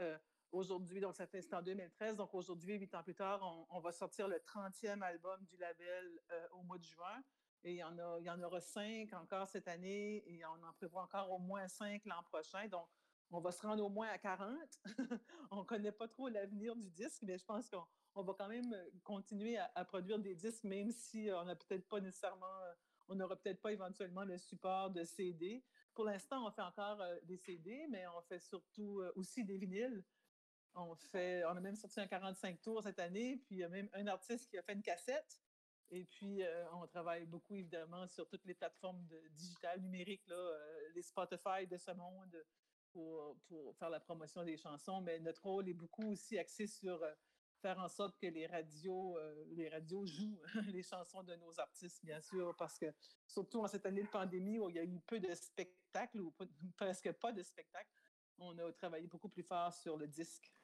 Aujourd'hui, 0.55 1.01
donc 1.01 1.13
ça 1.15 1.27
fait 1.27 1.53
en 1.53 1.61
2013, 1.61 2.15
donc 2.15 2.33
aujourd'hui, 2.33 2.75
huit 2.75 2.95
ans 2.95 3.03
plus 3.03 3.13
tard, 3.13 3.41
on, 3.69 3.79
va 3.81 3.91
sortir 3.91 4.29
le 4.29 4.37
30e 4.37 5.01
album 5.01 5.43
du 5.43 5.57
label 5.57 6.21
euh, 6.31 6.47
au 6.53 6.63
mois 6.63 6.77
de 6.77 6.83
juin. 6.85 7.23
Et 7.65 7.71
il 7.71 7.77
y, 7.77 7.83
en 7.83 7.97
a, 7.97 8.19
il 8.19 8.25
y 8.25 8.29
en 8.29 8.39
aura 8.43 8.61
cinq 8.61 9.11
encore 9.13 9.49
cette 9.49 9.67
année 9.67 10.23
et 10.27 10.45
on 10.45 10.63
en 10.63 10.71
prévoit 10.73 11.01
encore 11.01 11.31
au 11.31 11.39
moins 11.39 11.67
cinq 11.67 12.05
l'an 12.05 12.21
prochain. 12.21 12.67
Donc, 12.67 12.87
on 13.31 13.39
va 13.39 13.51
se 13.51 13.65
rendre 13.65 13.83
au 13.83 13.89
moins 13.89 14.07
à 14.09 14.19
40. 14.19 14.55
on 15.49 15.61
ne 15.61 15.63
connaît 15.63 15.91
pas 15.91 16.07
trop 16.07 16.29
l'avenir 16.29 16.75
du 16.75 16.91
disque, 16.91 17.23
mais 17.23 17.39
je 17.39 17.43
pense 17.43 17.67
qu'on 17.67 18.21
va 18.21 18.33
quand 18.37 18.47
même 18.47 18.71
continuer 19.03 19.57
à, 19.57 19.83
produire 19.83 20.19
des 20.19 20.35
disques, 20.35 20.63
même 20.63 20.91
si 20.91 21.27
on 21.33 21.43
n'a 21.43 21.55
peut-être 21.55 21.87
pas 21.89 21.99
nécessairement, 21.99 22.45
on 23.07 23.15
n'aura 23.15 23.35
peut-être 23.35 23.63
pas 23.63 23.71
éventuellement 23.71 24.25
le 24.25 24.37
support 24.37 24.91
de 24.91 25.03
CD. 25.03 25.63
Pour 25.95 26.05
l'instant, 26.05 26.45
on 26.45 26.51
fait 26.51 26.61
encore 26.61 27.01
euh, 27.01 27.17
des 27.23 27.37
CD, 27.37 27.87
mais 27.89 28.05
on 28.15 28.21
fait 28.21 28.39
surtout 28.39 28.99
euh, 28.99 29.11
aussi 29.15 29.43
des 29.43 29.57
vinyles. 29.57 30.03
On, 30.75 30.93
fait, 30.95 31.43
on 31.45 31.55
a 31.57 31.61
même 31.61 31.75
sorti 31.75 31.99
un 31.99 32.05
45 32.05 32.61
tours 32.61 32.83
cette 32.83 32.99
année, 32.99 33.37
puis 33.37 33.55
il 33.55 33.59
y 33.59 33.63
a 33.63 33.69
même 33.69 33.89
un 33.93 34.05
artiste 34.05 34.51
qui 34.51 34.57
a 34.59 34.61
fait 34.61 34.73
une 34.73 34.83
cassette. 34.83 35.41
Et 35.91 36.05
puis, 36.05 36.43
euh, 36.43 36.65
on 36.73 36.87
travaille 36.87 37.25
beaucoup, 37.25 37.55
évidemment, 37.55 38.07
sur 38.07 38.27
toutes 38.27 38.45
les 38.45 38.55
plateformes 38.55 39.05
de, 39.07 39.27
digitales, 39.29 39.81
numériques, 39.81 40.25
là, 40.27 40.35
euh, 40.35 40.89
les 40.95 41.01
Spotify 41.01 41.67
de 41.69 41.77
ce 41.77 41.91
monde, 41.91 42.43
pour, 42.91 43.37
pour, 43.47 43.75
faire 43.77 43.89
la 43.89 43.99
promotion 43.99 44.43
des 44.43 44.57
chansons. 44.57 45.01
Mais 45.01 45.19
notre 45.19 45.43
rôle 45.43 45.69
est 45.69 45.73
beaucoup 45.73 46.11
aussi 46.11 46.37
axé 46.37 46.65
sur 46.65 47.03
euh, 47.03 47.13
faire 47.61 47.77
en 47.79 47.87
sorte 47.87 48.17
que 48.17 48.27
les 48.27 48.47
radios, 48.47 49.17
les 49.51 49.69
radios 49.69 50.05
jouent 50.05 50.41
les 50.67 50.83
chansons 50.83 51.23
de 51.23 51.35
nos 51.35 51.59
artistes, 51.59 52.03
bien 52.03 52.21
sûr, 52.21 52.55
parce 52.57 52.77
que 52.77 52.93
surtout 53.27 53.61
en 53.61 53.67
cette 53.67 53.85
année 53.85 54.03
de 54.03 54.09
pandémie 54.09 54.59
où 54.59 54.69
il 54.69 54.75
y 54.75 54.79
a 54.79 54.83
eu 54.83 54.99
peu 54.99 55.19
de 55.19 55.33
spectacles 55.33 56.21
ou 56.21 56.33
presque 56.77 57.11
pas 57.13 57.31
de 57.31 57.41
spectacles, 57.41 57.89
on 58.37 58.57
a 58.57 58.71
travaillé 58.73 59.07
beaucoup 59.07 59.29
plus 59.29 59.43
fort 59.43 59.73
sur 59.73 59.97
le 59.97 60.07
disque. 60.07 60.54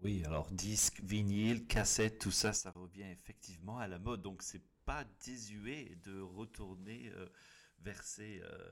Oui, 0.00 0.22
alors 0.24 0.50
disque, 0.50 1.00
vinyle, 1.02 1.66
cassette, 1.66 2.18
tout 2.18 2.30
ça, 2.30 2.52
ça 2.52 2.70
revient 2.70 3.04
effectivement 3.04 3.78
à 3.78 3.88
la 3.88 3.98
mode. 3.98 4.22
Donc 4.22 4.42
c'est 4.42 4.62
pas 4.84 5.04
désuet 5.24 5.96
de 6.04 6.20
retourner 6.20 7.10
euh, 7.14 7.26
vers, 7.80 8.02
ces, 8.02 8.40
euh, 8.42 8.70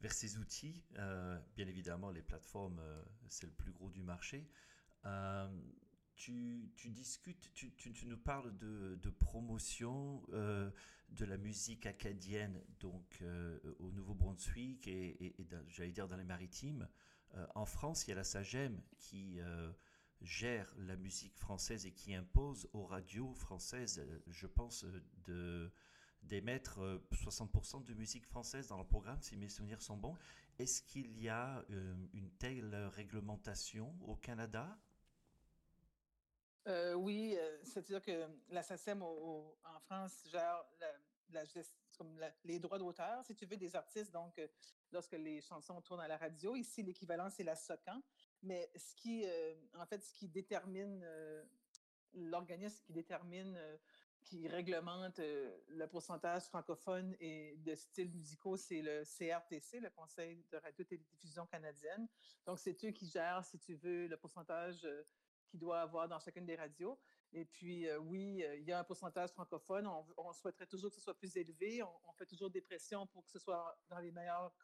vers 0.00 0.12
ces 0.12 0.36
outils. 0.36 0.84
Euh, 0.98 1.38
bien 1.56 1.68
évidemment, 1.68 2.10
les 2.10 2.22
plateformes, 2.22 2.80
c'est 3.28 3.46
le 3.46 3.52
plus 3.52 3.72
gros 3.72 3.90
du 3.90 4.02
marché. 4.02 4.48
Tu, 6.16 6.72
tu, 6.76 6.90
discutes, 6.90 7.52
tu, 7.54 7.74
tu, 7.74 8.06
nous 8.06 8.16
parles 8.16 8.56
de, 8.56 9.10
promotion 9.10 10.22
de 10.30 11.24
la 11.24 11.36
musique 11.36 11.86
acadienne 11.86 12.62
donc 12.80 13.22
au 13.80 13.90
Nouveau-Brunswick 13.90 14.86
et 14.86 15.34
j'allais 15.68 15.90
dire 15.90 16.08
dans 16.08 16.16
les 16.16 16.24
maritimes. 16.24 16.88
en 17.54 17.66
France, 17.66 18.06
il 18.06 18.10
y 18.10 18.12
a 18.12 18.16
la 18.16 18.24
SAGEM 18.24 18.80
qui 18.98 19.40
gère 20.20 20.72
la 20.78 20.96
musique 20.96 21.36
française 21.36 21.86
et 21.86 21.92
qui 21.92 22.14
impose 22.14 22.68
aux 22.72 22.84
radios 22.84 23.32
françaises, 23.34 23.98
euh, 23.98 24.22
je 24.26 24.46
pense, 24.46 24.84
euh, 24.84 25.02
de 25.24 25.72
d'émettre 26.22 26.80
60% 27.12 27.80
euh, 27.80 27.84
de 27.84 27.92
musique 27.92 28.24
française 28.24 28.68
dans 28.68 28.78
le 28.78 28.86
programme, 28.86 29.20
si 29.20 29.36
mes 29.36 29.50
souvenirs 29.50 29.82
sont 29.82 29.98
bons. 29.98 30.16
Est-ce 30.58 30.80
qu'il 30.80 31.20
y 31.20 31.28
a 31.28 31.62
une 32.14 32.30
telle 32.38 32.74
réglementation 32.94 33.94
au 34.00 34.16
Canada? 34.16 34.78
Oui, 36.96 37.36
c'est-à-dire 37.62 38.00
que 38.00 38.26
la 38.48 38.62
SACEM 38.62 39.02
en 39.02 39.54
France 39.80 40.24
gère 40.32 40.64
les 42.44 42.58
droits 42.58 42.78
d'auteur, 42.78 43.22
si 43.26 43.34
tu 43.34 43.44
veux, 43.44 43.58
des 43.58 43.76
artistes. 43.76 44.10
Donc, 44.10 44.40
lorsque 44.92 45.12
les 45.12 45.42
chansons 45.42 45.80
tournent 45.82 46.00
à 46.00 46.08
la 46.08 46.16
radio, 46.16 46.56
ici, 46.56 46.82
l'équivalent, 46.82 47.28
c'est 47.28 47.44
la 47.44 47.56
SOCAN. 47.56 48.00
Mais 48.44 48.70
ce 48.76 48.94
qui, 48.94 49.24
euh, 49.24 49.54
en 49.78 49.86
fait, 49.86 50.02
ce 50.02 50.12
qui 50.12 50.28
détermine, 50.28 51.00
euh, 51.02 51.42
l'organisme 52.12 52.84
qui 52.84 52.92
détermine, 52.92 53.56
euh, 53.56 53.76
qui 54.22 54.48
réglemente 54.48 55.18
le 55.18 55.86
pourcentage 55.86 56.44
francophone 56.44 57.14
et 57.20 57.56
de 57.58 57.74
styles 57.74 58.10
musicaux, 58.10 58.56
c'est 58.56 58.80
le 58.80 59.04
CRTC, 59.04 59.80
le 59.80 59.90
Conseil 59.90 60.44
de 60.50 60.56
radio-télédiffusion 60.58 61.46
canadienne. 61.46 62.06
Donc, 62.46 62.58
c'est 62.58 62.84
eux 62.84 62.90
qui 62.90 63.06
gèrent, 63.06 63.44
si 63.44 63.58
tu 63.58 63.74
veux, 63.74 64.06
le 64.06 64.16
pourcentage 64.16 64.86
qu'il 65.46 65.60
doit 65.60 65.80
avoir 65.80 66.08
dans 66.08 66.18
chacune 66.18 66.46
des 66.46 66.56
radios. 66.56 66.98
Et 67.32 67.44
puis, 67.44 67.86
oui, 67.98 68.42
il 68.56 68.64
y 68.64 68.72
a 68.72 68.78
un 68.78 68.84
pourcentage 68.84 69.30
francophone. 69.30 69.86
On, 70.16 70.32
souhaiterait 70.32 70.66
toujours 70.66 70.88
que 70.88 70.96
ce 70.96 71.02
soit 71.02 71.18
plus 71.18 71.36
élevé. 71.36 71.82
On, 71.82 72.12
fait 72.14 72.24
toujours 72.24 72.48
des 72.48 72.62
pressions 72.62 73.06
pour 73.06 73.26
que 73.26 73.30
ce 73.30 73.38
soit 73.38 73.76
dans 73.90 73.98
les 73.98 74.10
meilleures 74.10 74.54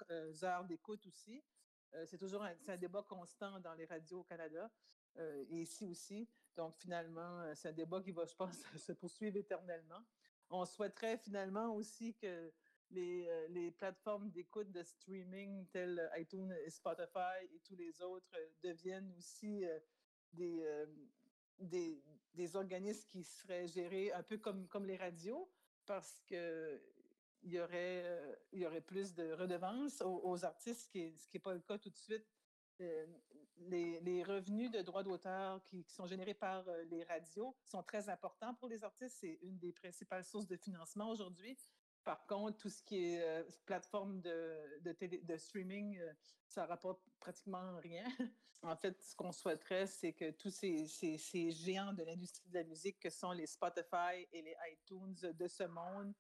heures 0.43 0.65
d'écoute 0.65 1.07
aussi. 1.07 1.45
Euh, 1.95 2.07
c'est 2.07 2.19
toujours 2.19 2.43
un, 2.43 2.77
débat 2.77 3.03
constant 3.03 3.59
dans 3.61 3.75
les 3.75 3.85
radios 3.85 4.21
au 4.21 4.25
Canada 4.25 4.71
euh, 5.17 5.45
et 5.49 5.63
ici 5.63 5.87
aussi. 5.87 6.29
Donc, 6.57 6.77
finalement, 6.77 7.41
euh, 7.41 7.55
c'est 7.55 7.69
un 7.69 7.73
débat 7.73 8.01
qui 8.01 8.13
va, 8.13 8.25
je 8.25 8.35
pense, 8.35 8.57
se 8.77 8.93
poursuivre 8.93 9.37
éternellement. 9.37 10.03
On 10.51 10.65
souhaiterait 10.65 11.19
finalement 11.19 11.75
aussi 11.75 12.15
que 12.15 12.53
les, 12.91 13.71
plateformes 13.79 14.31
d'écoute 14.31 14.71
de 14.73 14.83
streaming 14.83 15.67
telles 15.69 16.11
iTunes 16.17 16.53
et 16.65 16.71
Spotify 16.71 17.47
et 17.53 17.61
tous 17.61 17.77
les 17.77 18.03
autres 18.03 18.37
deviennent 18.63 19.13
aussi 19.17 19.65
des, 20.33 20.83
organismes 22.57 23.07
qui 23.09 23.23
seraient 23.23 23.69
gérés 23.69 24.13
un 24.13 24.25
peu 24.25 24.39
comme 24.39 24.87
les 24.87 24.97
radios 24.97 25.49
parce 25.87 26.21
que 26.27 26.83
il 27.43 27.53
y 27.53 27.61
aurait, 27.61 28.03
euh, 28.05 28.35
il 28.53 28.61
y 28.61 28.67
aurait 28.67 28.81
plus 28.81 29.15
de 29.15 29.33
redevances 29.33 30.03
aux, 30.03 30.45
artistes, 30.45 30.83
ce 30.83 30.89
qui 30.89 31.15
n'est 31.35 31.41
pas 31.41 31.55
le 31.55 31.61
cas 31.61 31.79
tout 31.79 31.91
de 31.91 31.97
suite. 31.97 32.27
Euh, 32.81 33.07
les, 33.59 34.01
les, 34.01 34.23
revenus 34.23 34.71
de 34.71 34.81
droits 34.81 35.03
d'auteur 35.03 35.63
qui, 35.67 35.85
sont 35.85 36.07
générés 36.07 36.33
par 36.33 36.67
euh, 36.67 36.83
les 36.85 37.05
radios 37.05 37.55
sont 37.63 37.83
très 37.83 38.09
importants 38.09 38.55
pour 38.55 38.69
les 38.69 38.83
artistes. 38.83 39.19
C'est 39.21 39.39
une 39.43 39.59
des 39.59 39.73
principales 39.73 40.25
sources 40.25 40.47
de 40.47 40.57
financement 40.57 41.11
aujourd'hui. 41.11 41.59
Par 42.03 42.25
contre, 42.27 42.57
tout 42.57 42.71
ce 42.71 42.83
qui 42.83 42.97
est 42.97 43.45
plateforme 43.67 44.23
de, 44.23 44.81
de 44.83 45.37
streaming, 45.37 46.01
ça 46.47 46.65
rapporte 46.65 47.03
pratiquement 47.19 47.77
rien. 47.81 48.07
en 48.63 48.75
fait, 48.75 49.03
ce 49.03 49.15
qu'on 49.15 49.33
souhaiterait, 49.33 49.87
c'est 49.87 50.15
que 50.15 50.31
tous 50.31 50.51
ces, 50.51 50.87
ces, 50.87 51.19
ces 51.19 51.51
géants 51.51 51.93
de 51.93 52.03
l'industrie 52.03 52.49
de 52.49 52.55
la 52.55 52.65
musique, 52.65 52.99
que 52.99 53.11
sont 53.11 53.33
les 53.33 53.47
Spotify 53.47 54.27
et 54.33 54.41
les 54.41 54.57
iTunes 54.73 55.15
de 55.35 55.49
ce 55.49 55.65
monde, 55.65 56.15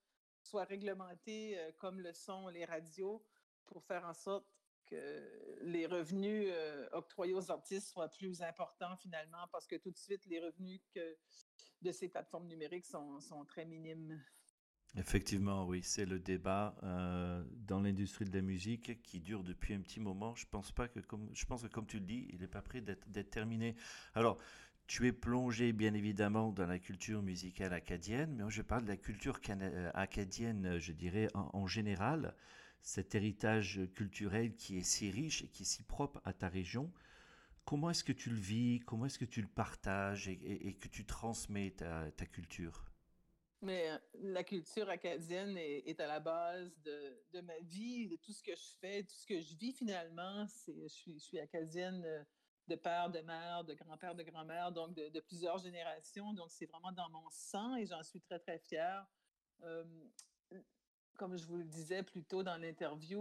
soient 0.50 0.64
réglementés 0.64 1.58
euh, 1.58 1.70
comme 1.78 2.00
le 2.00 2.12
sont 2.12 2.48
les 2.48 2.64
radios 2.64 3.24
pour 3.66 3.84
faire 3.84 4.04
en 4.04 4.14
sorte 4.14 4.46
que 4.86 5.58
les 5.62 5.86
revenus 5.86 6.48
euh, 6.50 6.88
octroyés 6.92 7.34
aux 7.34 7.50
artistes 7.50 7.88
soient 7.88 8.08
plus 8.08 8.42
importants 8.42 8.96
finalement 8.96 9.46
parce 9.52 9.66
que 9.66 9.76
tout 9.76 9.92
de 9.92 9.98
suite, 9.98 10.26
les 10.26 10.40
revenus 10.40 10.80
de 11.82 11.92
ces 11.92 12.08
plateformes 12.08 12.48
numériques 12.48 12.86
sont, 12.86 13.20
sont 13.20 13.44
très 13.44 13.64
minimes. 13.64 14.20
Effectivement, 14.96 15.66
oui, 15.66 15.84
c'est 15.84 16.04
le 16.04 16.18
débat 16.18 16.74
euh, 16.82 17.44
dans 17.52 17.80
l'industrie 17.80 18.24
de 18.24 18.34
la 18.34 18.42
musique 18.42 19.00
qui 19.02 19.20
dure 19.20 19.44
depuis 19.44 19.72
un 19.72 19.80
petit 19.80 20.00
moment. 20.00 20.34
Je 20.34 20.46
pense 20.46 20.72
pas 20.72 20.88
que, 20.88 20.98
comme, 20.98 21.30
je 21.32 21.44
pense 21.46 21.62
que 21.62 21.68
comme 21.68 21.86
tu 21.86 22.00
le 22.00 22.06
dis, 22.06 22.28
il 22.32 22.40
n'est 22.40 22.48
pas 22.48 22.62
prêt 22.62 22.80
d'être 22.80 23.30
terminé. 23.30 23.76
Alors, 24.14 24.38
tu 24.90 25.06
es 25.06 25.12
plongé 25.12 25.72
bien 25.72 25.94
évidemment 25.94 26.50
dans 26.50 26.66
la 26.66 26.80
culture 26.80 27.22
musicale 27.22 27.72
acadienne, 27.72 28.34
mais 28.34 28.50
je 28.50 28.60
parle 28.60 28.82
de 28.82 28.88
la 28.88 28.96
culture 28.96 29.38
euh, 29.48 29.90
acadienne, 29.94 30.80
je 30.80 30.90
dirais 30.90 31.28
en, 31.32 31.68
général, 31.68 32.34
cet 32.82 33.14
héritage 33.14 33.80
culturel 33.94 34.56
qui 34.56 34.78
est 34.78 34.82
si 34.82 35.12
riche 35.12 35.44
et 35.44 35.46
qui 35.46 35.62
est 35.62 35.66
si 35.66 35.84
propre 35.84 36.20
à 36.24 36.32
ta 36.32 36.48
région. 36.48 36.90
Comment 37.64 37.90
est-ce 37.90 38.02
que 38.02 38.10
tu 38.10 38.30
le 38.30 38.36
vis? 38.36 38.80
Comment 38.80 39.06
est-ce 39.06 39.20
que 39.20 39.24
tu 39.24 39.40
le 39.40 39.46
partages 39.46 40.26
et, 40.26 40.76
que 40.80 40.88
tu 40.88 41.06
transmets 41.06 41.70
ta 41.70 42.26
culture? 42.26 42.84
Mais 43.62 43.90
euh, 43.90 43.98
la 44.14 44.42
culture 44.42 44.88
acadienne 44.88 45.56
est, 45.56 46.00
à 46.00 46.08
la 46.08 46.18
base 46.18 46.76
de, 46.82 47.40
ma 47.42 47.58
vie, 47.60 48.08
de 48.08 48.16
tout 48.16 48.32
ce 48.32 48.42
que 48.42 48.56
je 48.56 48.74
fais, 48.80 49.04
tout 49.04 49.14
ce 49.14 49.26
que 49.26 49.40
je 49.40 49.54
vis 49.54 49.72
finalement. 49.72 50.46
je, 50.66 50.88
suis, 50.88 51.14
je 51.14 51.24
suis 51.24 51.38
acadienne 51.38 52.02
euh, 52.04 52.24
de 52.68 52.76
père, 52.76 53.10
de 53.10 53.20
mère, 53.20 53.64
de 53.64 53.74
grand-père, 53.74 54.14
de 54.14 54.22
grand-mère, 54.22 54.72
donc 54.72 54.94
de, 54.94 55.20
plusieurs 55.20 55.58
générations. 55.58 56.32
Donc 56.32 56.50
c'est 56.50 56.66
vraiment 56.66 56.92
dans 56.92 57.08
mon 57.10 57.28
sang 57.30 57.76
et 57.76 57.86
j'en 57.86 58.02
suis 58.02 58.20
très, 58.20 58.38
très 58.38 58.58
fière. 58.58 59.06
comme 61.16 61.36
je 61.36 61.44
vous 61.46 61.58
le 61.58 61.64
disais 61.64 62.02
plus 62.02 62.24
tôt 62.24 62.42
dans 62.42 62.56
l'interview, 62.56 63.20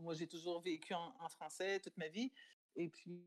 moi 0.00 0.14
j'ai 0.14 0.28
toujours 0.28 0.60
vécu 0.60 0.94
en, 0.94 1.28
français 1.28 1.80
toute 1.80 1.96
ma 1.96 2.08
vie. 2.08 2.30
Et 2.76 2.88
puis 2.88 3.26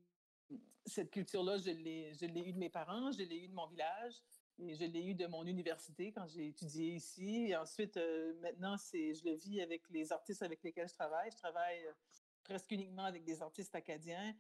cette 0.85 1.11
culture-là, 1.11 1.57
je 1.57 1.71
l'ai 1.71 2.47
eue 2.47 2.53
de 2.53 2.59
mes 2.59 2.69
parents, 2.69 3.11
je 3.11 3.23
l'ai 3.23 3.43
eue 3.43 3.47
de 3.47 3.55
mon 3.55 3.67
village. 3.67 4.13
Et 4.57 4.73
je 4.73 4.85
l'ai 4.85 5.03
eu 5.03 5.15
de 5.15 5.27
mon 5.27 5.45
université 5.45 6.13
quand 6.13 6.27
j'ai 6.27 6.47
étudié 6.47 6.93
ici. 6.93 7.47
Et 7.49 7.57
ensuite, 7.57 7.97
euh, 7.97 8.33
maintenant, 8.39 8.77
c'est, 8.77 9.13
je 9.13 9.25
le 9.25 9.33
vis 9.33 9.61
avec 9.61 9.83
les 9.89 10.13
artistes 10.13 10.43
avec 10.43 10.63
lesquels 10.63 10.87
je 10.87 10.93
travaille. 10.93 11.29
Je 11.29 11.37
travaille 11.37 11.85
euh, 11.85 11.91
presque 12.43 12.71
uniquement 12.71 13.03
avec 13.03 13.25
des 13.25 13.41
artistes 13.41 13.75
acadiens 13.75 14.33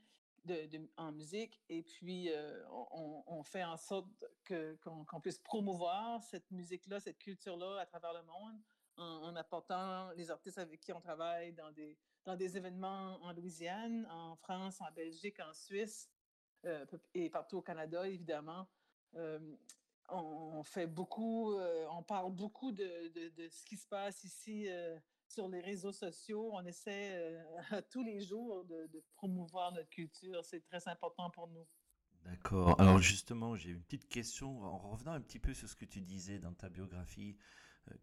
de, 0.45 0.89
en 0.97 1.11
musique. 1.11 1.61
Et 1.69 1.83
puis, 1.83 2.31
euh, 2.31 2.63
on, 2.69 3.43
fait 3.43 3.63
en 3.63 3.77
sorte 3.77 4.07
que, 4.43 4.75
qu'on, 4.83 5.21
puisse 5.21 5.39
promouvoir 5.39 6.23
cette 6.23 6.49
musique-là, 6.51 6.99
cette 6.99 7.19
culture-là 7.19 7.79
à 7.79 7.85
travers 7.85 8.13
le 8.13 8.23
monde 8.23 8.59
en, 8.97 9.35
apportant 9.35 10.11
les 10.11 10.31
artistes 10.31 10.57
avec 10.57 10.79
qui 10.79 10.93
on 10.93 11.01
travaille 11.01 11.53
dans 11.53 11.71
des, 11.71 11.97
dans 12.23 12.35
des 12.35 12.57
événements 12.57 13.19
en 13.23 13.33
Louisiane, 13.33 14.07
en 14.09 14.35
France, 14.35 14.79
en 14.81 14.91
Belgique, 14.91 15.39
en 15.39 15.53
Suisse 15.53 16.09
et 17.13 17.29
partout 17.29 17.57
au 17.57 17.61
Canada, 17.61 18.07
évidemment 18.07 18.67
on, 20.09 20.63
fait 20.63 20.87
beaucoup, 20.87 21.53
euh, 21.53 21.87
on 21.91 22.03
parle 22.03 22.31
beaucoup 22.31 22.71
de, 22.71 23.11
ce 23.49 23.65
qui 23.65 23.77
se 23.77 23.87
passe 23.87 24.23
ici 24.23 24.67
euh, 24.69 24.97
sur 25.35 25.49
les 25.49 25.59
réseaux 25.59 25.91
sociaux. 25.91 26.49
On 26.53 26.65
essaie 26.65 27.11
euh, 27.15 27.81
tous 27.91 28.03
les 28.03 28.21
jours 28.21 28.65
de, 28.65 29.03
promouvoir 29.15 29.73
notre 29.73 29.89
culture. 29.89 30.43
C'est 30.43 30.61
très 30.61 30.87
important 30.87 31.29
pour 31.29 31.47
nous. 31.49 31.67
D'accord. 32.23 32.79
Alors 32.81 32.99
justement, 32.99 33.55
j'ai 33.55 33.71
une 33.71 33.81
petite 33.83 34.07
question 34.07 34.63
en 34.63 34.77
revenant 34.77 35.11
un 35.11 35.21
petit 35.21 35.39
peu 35.39 35.53
sur 35.53 35.69
ce 35.69 35.75
que 35.75 35.85
tu 35.85 36.01
disais 36.01 36.39
dans 36.39 36.53
ta 36.53 36.69
biographie, 36.69 37.37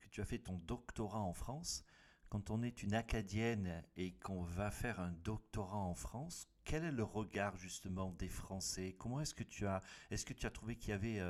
que 0.00 0.08
tu 0.10 0.20
as 0.20 0.24
fait 0.24 0.38
ton 0.38 0.58
doctorat 0.58 1.20
en 1.20 1.32
France. 1.32 1.84
Quand 2.28 2.50
on 2.50 2.62
est 2.62 2.84
une 2.84 2.94
acadienne 2.94 3.82
et 3.96 4.12
qu'on 4.18 4.42
va 4.42 4.70
faire 4.70 5.00
un 5.00 5.10
doctorat 5.24 5.78
en 5.78 5.94
France, 5.94 6.48
quel 6.64 6.84
est 6.84 6.92
le 6.92 7.02
regard 7.02 7.56
justement 7.56 8.12
des 8.12 8.28
Français? 8.28 8.94
Comment 8.96 9.20
est-ce 9.20 9.34
que 9.34 9.42
tu 9.42 9.66
as, 9.66 9.80
est-ce 10.12 10.24
que 10.24 10.34
tu 10.34 10.46
as 10.46 10.50
trouvé 10.50 10.76
qu'il 10.76 10.90
y 10.90 10.92
avait 10.92 11.20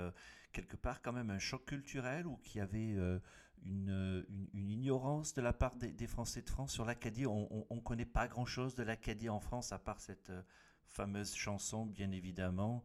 quelque 0.52 0.76
part 0.76 1.02
quand 1.02 1.12
même 1.12 1.30
un 1.30 1.38
choc 1.38 1.64
culturel 1.64 2.26
ou 2.26 2.37
qu'il 2.37 2.59
y 2.59 2.61
avait 2.61 2.94
euh, 2.97 3.18
une, 3.64 4.27
une, 4.53 4.70
ignorance 4.70 5.35
de 5.35 5.42
la 5.42 5.53
part 5.53 5.77
des, 5.77 6.07
Français 6.07 6.42
de 6.42 6.51
France 6.51 6.72
sur 6.72 6.85
l'Acadie. 6.85 7.27
On 7.27 7.66
ne 7.70 7.81
connaît 7.81 8.07
pas 8.07 8.29
grand-chose 8.29 8.75
de 8.75 8.83
l'Acadie 8.83 9.29
en 9.29 9.40
France 9.40 9.72
à 9.72 9.79
part 9.79 10.01
cette 10.01 10.31
euh, 10.31 10.42
fameuse 10.85 11.35
chanson, 11.35 11.87
bien 11.87 12.11
évidemment, 12.11 12.85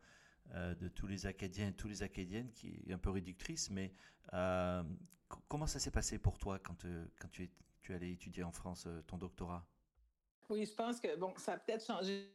euh, 0.54 0.76
de 0.76 0.88
tous 0.88 1.08
les 1.08 1.26
Acadiens 1.26 1.70
et 1.70 1.74
tous 1.74 1.88
les 1.88 2.04
Acadiennes, 2.04 2.52
qui 2.52 2.84
est 2.88 2.94
un 2.94 2.98
peu 2.98 3.10
réductrice. 3.10 3.70
Mais 3.70 3.94
comment 5.48 5.68
ça 5.68 5.80
s'est 5.80 5.92
passé 5.92 6.20
pour 6.20 6.38
toi 6.38 6.60
quand, 6.60 6.86
quand 7.20 7.28
tu, 7.30 7.44
es, 7.44 7.52
tu 7.82 7.94
allais 7.94 8.12
étudier 8.12 8.44
en 8.44 8.52
France 8.52 8.88
ton 9.08 9.18
doctorat? 9.18 9.66
Oui, 10.50 10.66
je 10.66 10.74
pense 10.74 11.00
que 11.00 11.16
bon, 11.18 11.34
ça 11.38 11.54
a 11.54 11.58
peut-être 11.58 11.86
changé 11.86 12.34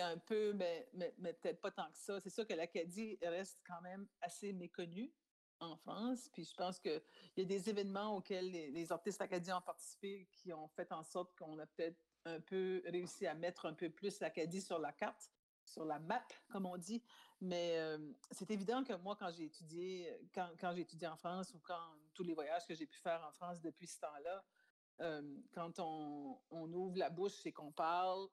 un 0.00 0.18
peu, 0.18 0.52
mais, 0.54 0.88
mais, 0.94 1.32
peut-être 1.34 1.60
pas 1.60 1.70
tant 1.70 1.90
que 1.90 1.96
ça. 1.96 2.20
C'est 2.20 2.30
sûr 2.30 2.46
que 2.46 2.54
l'Acadie 2.54 3.18
reste 3.22 3.60
quand 3.66 3.80
même 3.82 4.06
assez 4.20 4.52
méconnue 4.52 5.12
en 5.60 5.76
France. 5.76 6.28
Puis 6.32 6.44
je 6.44 6.54
pense 6.54 6.78
qu'il 6.78 7.02
y 7.36 7.42
a 7.42 7.44
des 7.44 7.68
événements 7.68 8.16
auxquels 8.16 8.50
les, 8.50 8.92
artistes 8.92 9.20
acadiens 9.20 9.58
ont 9.58 9.62
participé 9.62 10.28
qui 10.32 10.52
ont 10.52 10.68
fait 10.68 10.92
en 10.92 11.02
sorte 11.02 11.34
qu'on 11.36 11.58
a 11.58 11.66
peut-être 11.66 11.98
un 12.24 12.40
peu 12.40 12.82
réussi 12.86 13.26
à 13.26 13.34
mettre 13.34 13.66
un 13.66 13.74
peu 13.74 13.90
plus 13.90 14.20
l'Acadie 14.20 14.62
sur 14.62 14.78
la 14.78 14.92
carte, 14.92 15.30
sur 15.64 15.84
la 15.84 15.98
map, 15.98 16.24
comme 16.50 16.66
on 16.66 16.76
dit. 16.76 17.02
Mais 17.40 17.78
euh, 17.78 17.98
c'est 18.30 18.50
évident 18.50 18.84
que 18.84 18.94
moi, 18.94 19.16
quand 19.16 19.30
j'ai 19.30 19.44
étudié, 19.44 20.18
quand, 20.34 20.48
quand 20.58 20.72
j'ai 20.74 20.82
étudié 20.82 21.08
en 21.08 21.16
France 21.16 21.52
ou 21.54 21.60
quand 21.60 21.96
tous 22.14 22.22
les 22.22 22.34
voyages 22.34 22.66
que 22.66 22.74
j'ai 22.74 22.86
pu 22.86 22.98
faire 22.98 23.22
en 23.28 23.32
France 23.32 23.60
depuis 23.60 23.86
ce 23.86 24.00
temps-là, 24.00 24.44
quand 25.52 25.78
on, 25.80 26.72
ouvre 26.72 26.96
la 26.96 27.10
bouche 27.10 27.44
et 27.46 27.52
qu'on 27.52 27.72
parle, 27.72 28.28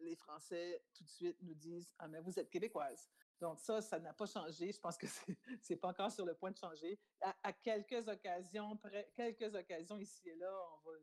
les 0.00 0.16
Français 0.16 0.82
tout 0.94 1.04
de 1.04 1.10
suite 1.10 1.36
nous 1.42 1.54
disent 1.54 1.94
Ah, 1.98 2.08
mais 2.08 2.20
vous 2.20 2.38
êtes 2.38 2.50
québécoise. 2.50 3.10
Donc, 3.40 3.60
ça, 3.60 3.80
ça 3.80 3.98
n'a 4.00 4.12
pas 4.12 4.26
changé. 4.26 4.72
Je 4.72 4.80
pense 4.80 4.96
que 4.96 5.06
c'est 5.62 5.76
pas 5.76 5.88
encore 5.88 6.10
sur 6.10 6.24
le 6.24 6.34
point 6.34 6.50
de 6.50 6.56
changer. 6.56 6.98
À, 7.20 7.52
quelques 7.52 8.06
occasions, 8.08 8.78
quelques 9.14 9.54
occasions 9.54 9.98
ici 9.98 10.28
et 10.28 10.34
là, 10.34 10.52
on 10.72 10.90
va, 10.90 10.96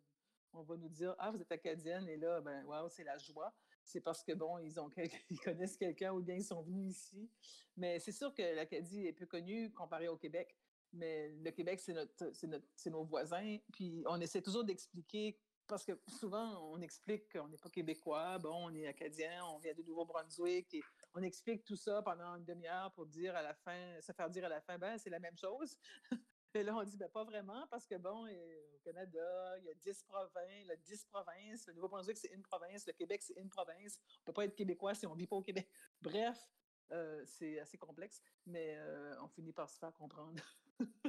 on 0.54 0.63
va 0.63 0.78
nous 0.78 0.89
dire 0.89 1.15
Ah, 1.17 1.32
vous 1.32 1.41
êtes 1.41 1.52
acadienne. 1.52 2.08
Et 2.10 2.17
là, 2.17 2.41
ben, 2.41 2.65
waouh, 2.65 2.89
c'est 2.89 3.04
la 3.04 3.17
joie. 3.17 3.54
C'est 3.84 4.02
parce 4.02 4.24
que, 4.24 4.34
bon, 4.34 4.58
ils, 4.58 4.80
ont 4.80 4.89
ils 5.30 5.39
connaissent 5.39 5.78
quelqu'un 5.78 6.12
ou 6.13 6.21
bien 6.21 6.36
ils 6.36 6.43
sont 6.43 6.62
venus 6.62 6.98
ici. 6.98 7.30
Mais 7.78 8.00
c'est 8.00 8.12
sûr 8.12 8.34
que 8.34 8.41
l'Acadie 8.56 9.06
est 9.08 9.13
peu 9.13 9.26
connue 9.26 9.71
comparée 9.74 10.08
au 10.08 10.17
Québec. 10.17 10.58
Mais 10.91 11.30
le 11.30 11.52
Québec, 11.52 11.80
c'est 11.80 11.93
notre, 11.93 12.32
c'est 12.34 12.89
nos 12.89 13.04
voisins. 13.04 13.58
Puis 13.74 14.04
on 14.08 14.19
essaie 14.19 14.41
toujours 14.41 14.63
d'expliquer, 14.63 15.38
parce 15.67 15.86
que 15.86 15.99
souvent, 16.08 16.71
on 16.71 16.82
explique 16.82 17.32
qu'on 17.32 17.47
n'est 17.47 17.58
pas 17.58 17.69
québécois, 17.69 18.38
bon, 18.39 18.69
on 18.69 18.73
est 18.73 18.88
acadien, 18.88 19.45
on 19.45 19.58
vient 19.58 19.73
du 19.73 19.84
Nouveau-Brunswick, 19.84 20.73
et 20.73 20.82
on 21.13 21.23
explique 21.23 21.63
tout 21.63 21.75
ça 21.75 22.01
pendant 22.01 22.36
une 22.36 22.45
demi-heure 22.45 22.91
pour 22.93 23.06
dire 23.06 23.36
à 23.36 23.41
la 23.41 23.54
fin, 23.54 23.99
se 24.01 24.12
faire 24.12 24.30
dire 24.30 24.45
à 24.45 24.49
la 24.49 24.62
fin, 24.62 24.78
ben, 24.78 24.97
c'est 24.97 25.10
la 25.10 25.19
même 25.19 25.38
chose. 25.38 25.78
Et 26.54 26.63
là, 26.63 26.73
on 26.73 26.84
dit, 26.86 26.95
ben, 26.95 27.10
pas 27.10 27.25
vraiment, 27.25 27.67
parce 27.69 27.86
que 27.86 27.95
bon, 27.95 28.28
au 28.28 28.80
Canada, 28.80 29.58
il 29.60 29.65
y 29.65 29.69
a 29.69 29.73
10 29.73 30.04
provinces, 30.04 30.62
il 30.62 30.67
y 30.67 30.71
a 30.71 30.78
10 30.78 31.06
provinces. 31.06 31.67
Le 31.67 31.73
Nouveau-Brunswick, 31.73 32.17
c'est 32.17 32.32
une 32.32 32.43
province. 32.43 32.88
Le 32.88 32.93
Québec, 32.93 33.21
c'est 33.23 33.38
une 33.38 33.49
province. 33.49 33.99
On 34.21 34.23
peut 34.23 34.34
pas 34.34 34.45
être 34.45 34.56
québécois 34.56 34.95
si 34.95 35.06
on 35.06 35.13
ne 35.13 35.19
vit 35.19 35.28
pas 35.28 35.36
au 35.36 35.41
Québec. 35.41 35.69
Bref, 36.01 36.38
euh, 36.91 37.21
c'est 37.25 37.60
assez 37.60 37.78
complexe, 37.78 38.21
mais 38.45 38.78
euh, 38.78 39.15
on 39.21 39.28
finit 39.28 39.51
par 39.51 39.69
se 39.69 39.78
faire 39.78 39.93
comprendre. 39.93 40.41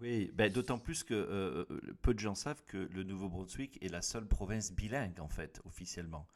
oui, 0.00 0.30
ben, 0.34 0.52
d'autant 0.52 0.78
plus 0.78 1.04
que 1.04 1.14
euh, 1.14 1.64
peu 2.02 2.14
de 2.14 2.18
gens 2.18 2.34
savent 2.34 2.62
que 2.64 2.76
le 2.76 3.02
Nouveau-Brunswick 3.02 3.82
est 3.82 3.88
la 3.88 4.02
seule 4.02 4.26
province 4.26 4.72
bilingue, 4.72 5.20
en 5.20 5.28
fait, 5.28 5.60
officiellement. 5.64 6.26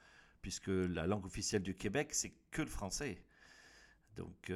Puisque 0.42 0.68
la 0.68 1.06
langue 1.06 1.24
officielle 1.24 1.62
du 1.62 1.74
Québec, 1.74 2.12
c'est 2.12 2.32
que 2.50 2.62
le 2.62 2.68
français. 2.68 3.22
Donc. 4.16 4.52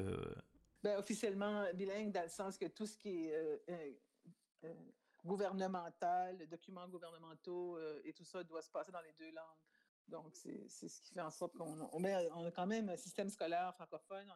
Ben, 0.82 0.98
officiellement 0.98 1.64
bilingue, 1.74 2.12
dans 2.12 2.22
le 2.22 2.28
sens 2.28 2.58
que 2.58 2.66
tout 2.66 2.86
ce 2.86 2.96
qui 2.96 3.26
est 3.26 4.00
gouvernemental, 5.24 6.46
documents 6.48 6.88
gouvernementaux 6.88 7.78
et 8.04 8.12
tout 8.12 8.24
ça 8.24 8.44
doit 8.44 8.62
se 8.62 8.70
passer 8.70 8.92
dans 8.92 9.00
les 9.00 9.12
deux 9.18 9.32
langues. 9.32 9.58
Donc, 10.08 10.34
c'est 10.34 10.88
ce 10.88 11.00
qui 11.02 11.12
fait 11.12 11.20
en 11.20 11.30
sorte 11.30 11.54
qu'on 11.56 11.88
on, 11.92 12.04
a 12.04 12.50
quand 12.50 12.66
même 12.66 12.88
un 12.88 12.96
système 12.96 13.28
scolaire 13.28 13.74
francophone, 13.74 14.26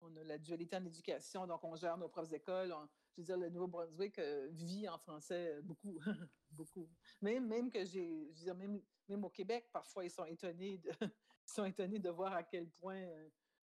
on 0.00 0.16
a 0.16 0.24
la 0.24 0.38
dualité 0.38 0.76
en 0.76 0.84
éducation, 0.84 1.46
donc 1.46 1.62
on 1.64 1.74
gère 1.76 1.96
nos 1.96 2.08
profs 2.08 2.28
d'école. 2.28 2.74
Je 3.16 3.20
veux 3.20 3.24
dire, 3.26 3.36
le 3.36 3.50
Nouveau-Brunswick 3.50 4.18
euh, 4.18 4.48
vit 4.52 4.88
en 4.88 4.98
français 4.98 5.54
euh, 5.54 5.62
beaucoup, 5.62 5.98
beaucoup. 6.50 6.88
Même, 7.20 7.46
même 7.46 7.70
que 7.70 7.84
j'ai, 7.84 8.30
je 8.32 8.38
veux 8.38 8.44
dire, 8.44 8.54
même, 8.54 8.80
même 9.08 9.24
au 9.24 9.28
Québec, 9.28 9.68
parfois, 9.72 10.04
ils 10.04 10.10
sont 10.10 10.24
étonnés 10.24 10.78
de, 10.78 10.90
sont 11.44 11.64
étonnés 11.64 11.98
de 11.98 12.08
voir 12.08 12.32
à 12.32 12.42
quel 12.42 12.68
point 12.68 12.96
euh, 12.96 13.28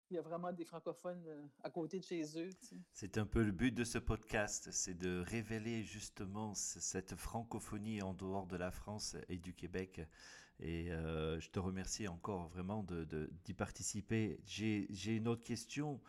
il 0.09 0.15
y 0.15 0.17
a 0.17 0.21
vraiment 0.21 0.51
des 0.51 0.65
francophones 0.65 1.49
à 1.63 1.69
côté 1.69 1.97
de 1.97 2.03
chez 2.03 2.21
eux. 2.37 2.49
C'est 2.91 3.17
un 3.17 3.25
peu 3.25 3.43
le 3.43 3.53
but 3.53 3.71
de 3.71 3.85
ce 3.85 3.97
podcast, 3.97 4.69
c'est 4.71 4.93
de 4.93 5.21
révéler 5.21 5.83
justement 5.83 6.53
cette 6.53 7.15
francophonie 7.15 8.01
en 8.01 8.13
dehors 8.13 8.45
de 8.45 8.57
la 8.57 8.71
France 8.71 9.15
et 9.29 9.37
du 9.37 9.53
Québec. 9.53 10.01
Et 10.59 10.87
je 10.89 11.49
te 11.49 11.59
remercie 11.59 12.09
encore 12.09 12.49
vraiment 12.49 12.83
d'y 12.83 13.05
de, 13.05 13.53
participer. 13.57 14.37
J'ai 14.43 15.15
une 15.15 15.29
autre 15.29 15.43
question. 15.43 16.01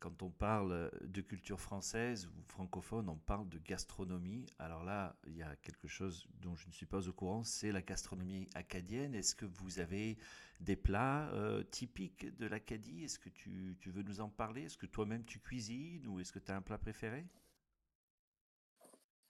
Quand 0.00 0.22
on 0.22 0.30
parle 0.30 0.90
de 1.02 1.20
culture 1.20 1.60
française 1.60 2.26
ou 2.26 2.42
francophone, 2.48 3.10
on 3.10 3.18
parle 3.18 3.46
de 3.50 3.58
gastronomie. 3.58 4.46
Alors 4.58 4.82
là, 4.82 5.14
il 5.26 5.36
y 5.36 5.42
a 5.42 5.54
quelque 5.56 5.88
chose 5.88 6.26
dont 6.40 6.56
je 6.56 6.66
ne 6.68 6.72
suis 6.72 6.86
pas 6.86 7.06
au 7.06 7.12
courant, 7.12 7.44
c'est 7.44 7.70
la 7.70 7.82
gastronomie 7.82 8.48
acadienne. 8.54 9.14
Est-ce 9.14 9.34
que 9.34 9.44
vous 9.44 9.78
avez 9.78 10.16
des 10.58 10.74
plats 10.74 11.28
euh, 11.34 11.62
typiques 11.64 12.34
de 12.38 12.46
l'Acadie? 12.46 13.04
Est-ce 13.04 13.18
que 13.18 13.28
tu, 13.28 13.76
tu, 13.78 13.90
veux 13.90 14.02
nous 14.02 14.22
en 14.22 14.30
parler? 14.30 14.62
Est-ce 14.62 14.78
que 14.78 14.86
toi-même 14.86 15.26
tu 15.26 15.38
cuisines 15.38 16.06
ou 16.06 16.18
est-ce 16.18 16.32
que 16.32 16.38
tu 16.38 16.50
as 16.50 16.56
un 16.56 16.62
plat 16.62 16.78
préféré? 16.78 17.26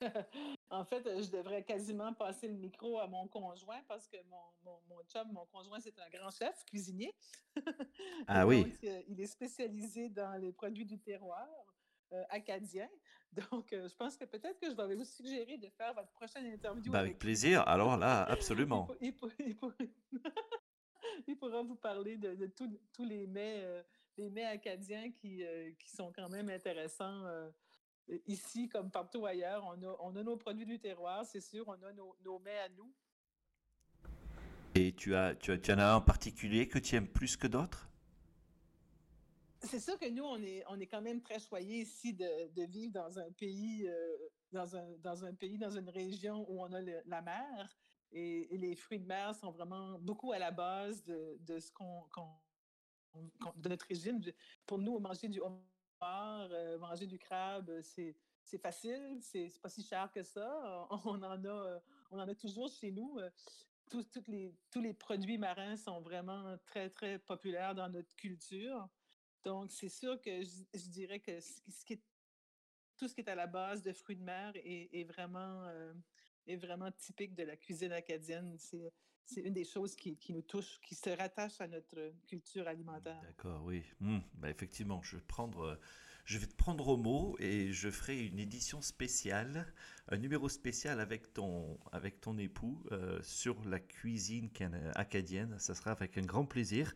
En 0.70 0.84
fait, 0.84 1.02
je 1.04 1.30
devrais 1.30 1.64
quasiment 1.64 2.14
passer 2.14 2.46
le 2.46 2.54
micro 2.54 3.00
à 3.00 3.08
mon 3.08 3.26
conjoint 3.26 3.82
parce 3.88 4.06
que 4.06 4.16
mon, 4.28 4.78
mon, 4.88 5.02
chum, 5.12 5.32
mon 5.32 5.44
conjoint, 5.46 5.80
c'est 5.80 5.98
un 5.98 6.08
grand 6.10 6.30
chef 6.30 6.64
cuisinier. 6.64 7.12
Ah 8.28 8.46
oui. 8.46 8.72
il 9.08 9.20
est 9.20 9.26
spécialisé 9.26 10.08
dans 10.08 10.40
les 10.40 10.52
produits 10.52 10.86
du 10.86 10.98
terroir 10.98 11.48
euh, 12.12 12.24
acadien. 12.30 12.88
Donc, 13.52 13.72
euh, 13.72 13.88
je 13.88 13.94
pense 13.94 14.16
que 14.16 14.24
peut-être 14.24 14.58
que 14.58 14.68
je 14.68 14.74
vais 14.74 14.96
vous 14.96 15.04
suggérer 15.04 15.58
de 15.58 15.68
faire 15.68 15.94
votre 15.94 16.10
prochaine 16.10 16.46
interview. 16.46 16.90
Ben, 16.90 16.98
avec, 17.00 17.18
plaisir. 17.18 17.62
Alors 17.68 17.96
là, 17.96 18.22
absolument. 18.28 18.88
il, 19.00 19.14
pourra 21.36 21.62
vous 21.62 21.76
parler 21.76 22.16
de, 22.16 22.46
tous 22.46 23.04
les 23.04 23.28
mets, 23.28 23.62
euh, 23.62 23.82
les 24.16 24.28
mets 24.28 24.44
acadiens 24.44 25.12
qui, 25.12 25.44
qui 25.78 25.90
sont 25.90 26.12
quand 26.12 26.28
même 26.28 26.48
intéressants 26.48 27.24
ici 28.26 28.68
comme 28.68 28.90
partout 28.90 29.26
ailleurs. 29.26 29.64
On 29.66 29.82
a, 29.82 29.96
on 30.00 30.16
a 30.16 30.22
nos 30.22 30.36
produits 30.36 30.66
du 30.66 30.78
terroir, 30.78 31.24
c'est 31.24 31.40
sûr, 31.40 31.66
on 31.68 31.82
a 31.82 31.92
nos, 31.92 32.16
nos, 32.24 32.38
mets 32.38 32.58
à 32.58 32.68
nous. 32.70 32.92
Et 34.74 34.94
tu, 34.94 35.14
as, 35.14 35.34
tu, 35.34 35.52
as, 35.52 35.58
tu 35.58 35.72
en 35.72 35.78
as 35.78 35.94
un 35.94 36.00
particulier 36.00 36.68
que 36.68 36.78
tu 36.78 36.96
aimes 36.96 37.08
plus 37.08 37.36
que 37.36 37.46
d'autres? 37.46 37.88
C'est 39.62 39.80
sûr 39.80 39.98
que 39.98 40.08
nous, 40.08 40.24
on 40.24 40.40
est, 40.42 40.64
on 40.68 40.80
est 40.80 40.86
quand 40.86 41.02
même 41.02 41.20
très 41.20 41.38
choyés 41.38 41.82
ici 41.82 42.14
de, 42.14 42.48
de 42.54 42.62
vivre 42.64 42.94
dans 42.94 43.18
un 43.18 43.30
pays, 43.32 43.86
euh, 43.86 44.16
dans, 44.52 44.74
un, 44.74 44.96
dans 45.02 45.24
un 45.24 45.34
pays, 45.34 45.58
dans 45.58 45.76
une 45.76 45.88
région 45.90 46.46
où 46.48 46.62
on 46.62 46.72
a 46.72 46.80
la 46.80 47.22
mer. 47.22 47.76
Et, 48.12 48.48
les 48.56 48.74
fruits 48.74 48.98
de 48.98 49.06
mer 49.06 49.34
sont 49.34 49.50
vraiment 49.50 49.98
beaucoup 49.98 50.32
à 50.32 50.38
la 50.38 50.50
base 50.50 51.04
de, 51.04 51.36
de 51.40 51.58
ce 51.58 51.70
qu'on, 51.72 52.04
de 53.56 53.68
notre 53.68 53.86
régime. 53.86 54.20
Pour 54.66 54.78
nous, 54.78 54.98
manger 54.98 55.28
du 55.28 55.40
homard, 55.40 55.60
euh, 56.02 56.78
manger 56.78 57.06
du 57.06 57.18
crabe, 57.18 57.70
c'est, 57.82 58.16
c'est 58.44 58.58
facile, 58.58 59.18
c'est, 59.20 59.52
pas 59.62 59.68
si 59.68 59.82
cher 59.82 60.10
que 60.12 60.22
ça. 60.22 60.88
On 61.04 61.22
en 61.22 61.44
a, 61.44 61.82
on 62.10 62.18
en 62.18 62.28
a 62.28 62.34
toujours 62.34 62.70
chez 62.70 62.90
nous. 62.90 63.18
Tous, 63.88 64.06
les, 64.28 64.54
tous 64.70 64.80
les 64.80 64.94
produits 64.94 65.38
marins 65.38 65.76
sont 65.76 66.00
vraiment 66.00 66.56
très, 66.64 66.90
très 66.90 67.18
populaires 67.18 67.74
dans 67.74 67.88
notre 67.88 68.14
culture. 68.16 68.88
Donc, 69.44 69.72
c'est 69.72 69.88
sûr 69.88 70.20
que 70.20 70.42
je, 70.42 70.88
dirais 70.88 71.20
que 71.20 71.40
ce 71.40 71.84
qui 71.84 71.94
est, 71.94 72.02
tout 72.96 73.08
ce 73.08 73.14
qui 73.14 73.22
est 73.22 73.30
à 73.30 73.34
la 73.34 73.46
base 73.46 73.82
de 73.82 73.92
fruits 73.92 74.16
de 74.16 74.22
mer 74.22 74.52
est, 74.56 75.04
vraiment, 75.04 75.64
euh, 75.64 75.94
est 76.46 76.56
vraiment 76.56 76.92
typique 76.92 77.34
de 77.34 77.44
la 77.44 77.56
cuisine 77.56 77.92
acadienne. 77.92 78.58
Une 79.36 79.52
des 79.52 79.64
choses 79.64 79.94
qui, 79.96 80.16
nous 80.30 80.42
touche, 80.42 80.80
qui 80.82 80.94
se 80.94 81.10
rattache 81.10 81.60
à 81.60 81.66
notre 81.66 82.12
culture 82.26 82.66
alimentaire. 82.66 83.20
D'accord, 83.22 83.62
oui. 83.64 83.82
Mmh, 84.00 84.18
bah, 84.34 84.50
effectivement, 84.50 85.00
je 85.02 85.16
vais, 85.16 85.22
prendre, 85.22 85.78
je 86.24 86.38
vais 86.38 86.46
te 86.46 86.54
prendre 86.54 86.88
au 86.88 86.96
mot 86.96 87.36
et 87.38 87.72
je 87.72 87.90
ferai 87.90 88.26
une 88.26 88.38
édition 88.38 88.80
spéciale, 88.80 89.72
un 90.08 90.18
numéro 90.18 90.48
spécial 90.48 91.00
avec 91.00 91.32
ton, 91.32 91.78
avec 91.92 92.20
ton 92.20 92.38
époux 92.38 92.82
euh, 92.92 93.20
sur 93.22 93.56
la 93.64 93.80
cuisine 93.80 94.50
acadienne. 94.94 95.56
Ça 95.58 95.74
sera 95.74 95.92
avec 95.92 96.18
un 96.18 96.22
grand 96.22 96.44
plaisir. 96.44 96.94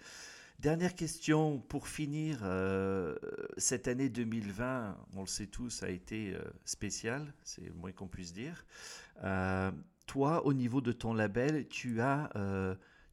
Dernière 0.61 0.95
question 0.95 1.59
pour 1.59 1.89
finir. 1.89 2.39
Euh, 2.43 3.17
cette 3.59 3.89
année 3.89 4.09
2020, 4.09 4.97
on 5.15 5.21
le 5.21 5.27
sait 5.27 5.47
tous, 5.47 5.83
a 5.83 5.91
été 5.91 6.35
euh, 6.35 6.43
spéciale, 6.65 7.35
c'est 7.43 7.65
le 7.65 7.75
moins 7.75 7.93
qu'on 7.93 8.09
puisse 8.09 8.33
dire. 8.33 8.65
Euh, 10.05 10.13
toi, 10.15 10.47
au 10.47 10.53
niveau 10.53 10.81
de 10.81 10.93
ton 10.93 11.15
label, 11.15 11.69
tu 11.69 12.01
as, 12.01 12.31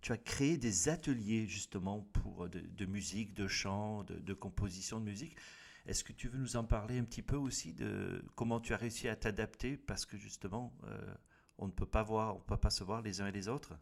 tu 0.02 0.12
as 0.12 0.18
créé 0.18 0.58
des 0.58 0.90
ateliers 0.90 1.48
justement 1.48 2.02
pour 2.14 2.50
de, 2.50 2.86
musique, 2.86 3.34
de 3.34 3.48
chant, 3.48 4.04
de, 4.04 4.34
composition 4.34 5.00
de 5.00 5.06
musique. 5.06 5.36
Est-ce 5.88 6.04
que 6.04 6.14
tu 6.14 6.28
veux 6.28 6.38
nous 6.38 6.58
en 6.58 6.64
parler 6.64 7.00
un 7.00 7.04
petit 7.04 7.24
peu 7.24 7.36
aussi 7.36 7.74
de 7.74 8.24
comment 8.36 8.60
tu 8.60 8.74
as 8.74 8.78
réussi 8.78 9.08
à 9.08 9.16
t'adapter? 9.16 9.78
Parce 9.78 10.06
que 10.06 10.18
justement, 10.18 10.74
on 11.58 11.68
ne 11.68 11.72
peut 11.72 11.88
pas 11.88 12.04
voir, 12.04 12.36
on 12.36 12.40
peut 12.40 12.58
pas 12.58 12.70
se 12.70 12.84
voir 12.84 13.02
les 13.02 13.22
uns 13.22 13.28
et 13.28 13.32
les 13.32 13.48
autres. 13.48 13.74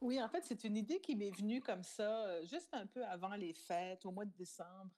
Oui, 0.00 0.22
en 0.22 0.28
fait, 0.28 0.42
c'est 0.44 0.62
une 0.62 0.76
idée 0.76 1.00
qui 1.00 1.16
m'est 1.16 1.32
venue 1.32 1.60
comme 1.60 1.82
ça, 1.82 2.40
juste 2.44 2.72
un 2.72 2.86
peu 2.86 3.04
avant 3.06 3.34
les 3.34 3.52
fêtes, 3.52 4.06
au 4.06 4.12
mois 4.12 4.24
de 4.24 4.34
décembre. 4.36 4.90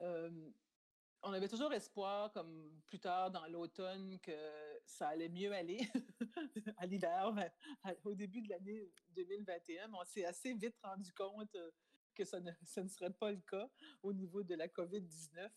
on 0.00 1.32
avait 1.32 1.48
toujours 1.48 1.72
espoir, 1.72 2.30
comme 2.32 2.70
plus 2.86 2.98
tard 2.98 3.30
dans 3.30 3.46
l'automne, 3.46 4.18
que 4.18 4.32
ça 4.84 5.08
allait 5.08 5.28
mieux 5.28 5.52
aller 5.52 5.80
à 6.76 6.86
l'hiver, 6.86 7.34
au 8.04 8.14
début 8.14 8.42
de 8.42 8.48
l'année 8.48 8.90
2021. 9.10 9.92
on 9.92 10.04
s'est 10.04 10.24
assez 10.24 10.54
vite 10.54 10.76
rendu 10.82 11.12
compte 11.12 11.56
que 12.14 12.24
ça 12.24 12.40
ne, 12.40 12.50
ça 12.64 12.82
ne 12.82 12.88
serait 12.88 13.12
pas 13.12 13.32
le 13.32 13.40
cas 13.40 13.70
au 14.02 14.12
niveau 14.12 14.42
de 14.42 14.54
la 14.54 14.68
COVID-19. 14.68 15.50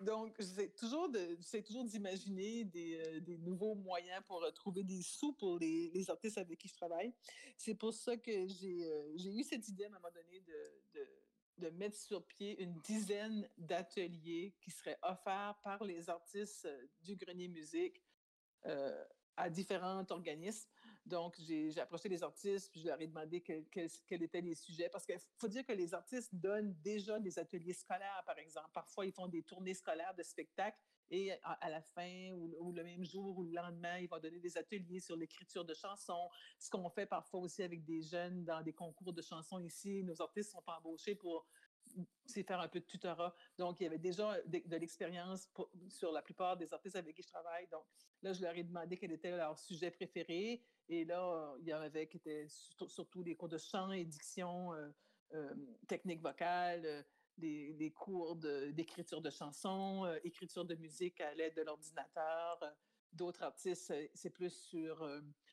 Donc, 0.00 0.34
j'essaie 0.38 0.68
toujours 0.72 1.08
d'imaginer 1.08 2.64
des, 2.64 2.98
euh, 2.98 3.20
des, 3.20 3.38
nouveaux 3.38 3.74
moyens 3.74 4.22
pour 4.26 4.42
euh, 4.44 4.50
trouver 4.50 4.84
des 4.84 5.02
sous 5.02 5.32
pour 5.32 5.58
les, 5.58 5.90
les, 5.90 6.10
artistes 6.10 6.36
avec 6.36 6.58
qui 6.58 6.68
je 6.68 6.74
travaille. 6.74 7.14
C'est 7.56 7.74
pour 7.74 7.94
ça 7.94 8.16
que 8.16 8.46
j'ai, 8.46 8.84
euh, 8.84 9.16
eu 9.16 9.42
cette 9.42 9.66
idée 9.68 9.84
à 9.84 9.86
un 9.86 9.90
moment 9.92 10.10
donné 10.14 10.40
de, 10.40 10.98
de, 11.00 11.08
de 11.58 11.70
mettre 11.70 11.96
sur 11.96 12.26
pied 12.26 12.60
une 12.62 12.78
dizaine 12.82 13.48
d'ateliers 13.56 14.54
qui 14.60 14.70
seraient 14.70 14.98
offerts 15.00 15.58
par 15.62 15.82
les 15.82 16.10
artistes 16.10 16.68
du 17.00 17.16
Grenier 17.16 17.48
Musique 17.48 18.02
à 19.36 19.50
différents 19.50 20.04
organismes. 20.10 20.68
Donc, 21.04 21.36
j'ai 21.38 21.78
approché 21.78 22.08
les 22.08 22.22
artistes, 22.24 22.70
puis 22.72 22.80
je 22.80 22.88
leur 22.88 23.00
ai 23.00 23.06
demandé 23.06 23.40
quels 23.40 24.22
étaient 24.22 24.40
les 24.40 24.56
sujets. 24.56 24.88
Parce 24.88 25.06
qu'il 25.06 25.20
faut 25.38 25.46
dire 25.46 25.64
que 25.64 25.72
les 25.72 25.94
artistes 25.94 26.34
donnent 26.34 26.74
déjà 26.82 27.20
des 27.20 27.38
ateliers 27.38 27.74
scolaires, 27.74 28.24
par 28.26 28.38
exemple. 28.38 28.70
Parfois, 28.72 29.06
ils 29.06 29.12
font 29.12 29.28
des 29.28 29.42
tournées 29.42 29.74
scolaires 29.74 30.14
de 30.14 30.24
spectacles 30.24 30.78
et 31.10 31.32
à, 31.44 31.70
la 31.70 31.80
fin 31.80 32.32
ou, 32.32 32.72
le 32.72 32.82
même 32.82 33.04
jour 33.04 33.38
ou 33.38 33.44
le 33.44 33.52
lendemain, 33.52 33.98
ils 33.98 34.08
vont 34.08 34.18
donner 34.18 34.40
des 34.40 34.58
ateliers 34.58 34.98
sur 34.98 35.16
l'écriture 35.16 35.64
de 35.64 35.74
chansons. 35.74 36.28
Ce 36.58 36.68
qu'on 36.68 36.90
fait 36.90 37.06
parfois 37.06 37.40
aussi 37.40 37.62
avec 37.62 37.84
des 37.84 38.02
jeunes 38.02 38.44
dans 38.44 38.60
des 38.62 38.72
concours 38.72 39.12
de 39.12 39.22
chansons 39.22 39.60
ici. 39.60 40.02
Nos 40.02 40.20
artistes 40.20 40.50
sont 40.50 40.64
embauchés 40.66 41.14
pour 41.14 41.46
faire 42.26 42.60
un 42.60 42.68
peu 42.68 42.80
de 42.80 42.84
tutorat. 42.84 43.34
Donc, 43.56 43.80
il 43.80 43.84
y 43.84 43.86
avait 43.86 43.98
déjà 43.98 44.36
de, 44.46 44.76
l'expérience 44.76 45.48
sur 45.88 46.10
la 46.10 46.22
plupart 46.22 46.56
des 46.56 46.72
artistes 46.72 46.96
avec 46.96 47.14
qui 47.14 47.22
je 47.22 47.28
travaille. 47.28 47.68
Donc, 47.68 47.84
là, 48.22 48.32
je 48.32 48.42
leur 48.42 48.54
ai 48.54 48.62
demandé 48.62 48.96
quel 48.96 49.12
était 49.12 49.30
leur 49.30 49.58
sujet 49.58 49.90
préféré. 49.90 50.62
Et 50.88 51.04
là, 51.04 51.54
il 51.60 51.68
y 51.68 51.74
en 51.74 51.80
avait 51.80 52.06
qui 52.06 52.18
étaient 52.18 52.46
surtout 52.48 53.22
des 53.22 53.36
cours 53.36 53.48
de 53.48 53.58
chant 53.58 53.90
et 53.92 54.04
diction, 54.04 54.72
euh, 54.74 54.88
euh, 55.34 55.54
technique 55.88 56.22
vocale, 56.22 56.84
euh, 56.84 57.02
des, 57.38 57.92
cours 57.94 58.36
d'écriture 58.36 59.20
de, 59.20 59.30
chansons, 59.30 60.06
écriture 60.24 60.64
de 60.64 60.74
musique 60.76 61.20
à 61.20 61.34
l'aide 61.34 61.54
de 61.54 61.62
l'ordinateur. 61.62 62.58
D'autres 63.12 63.42
artistes, 63.42 63.92
c'est 64.14 64.30
plus 64.30 64.50
sur 64.50 65.06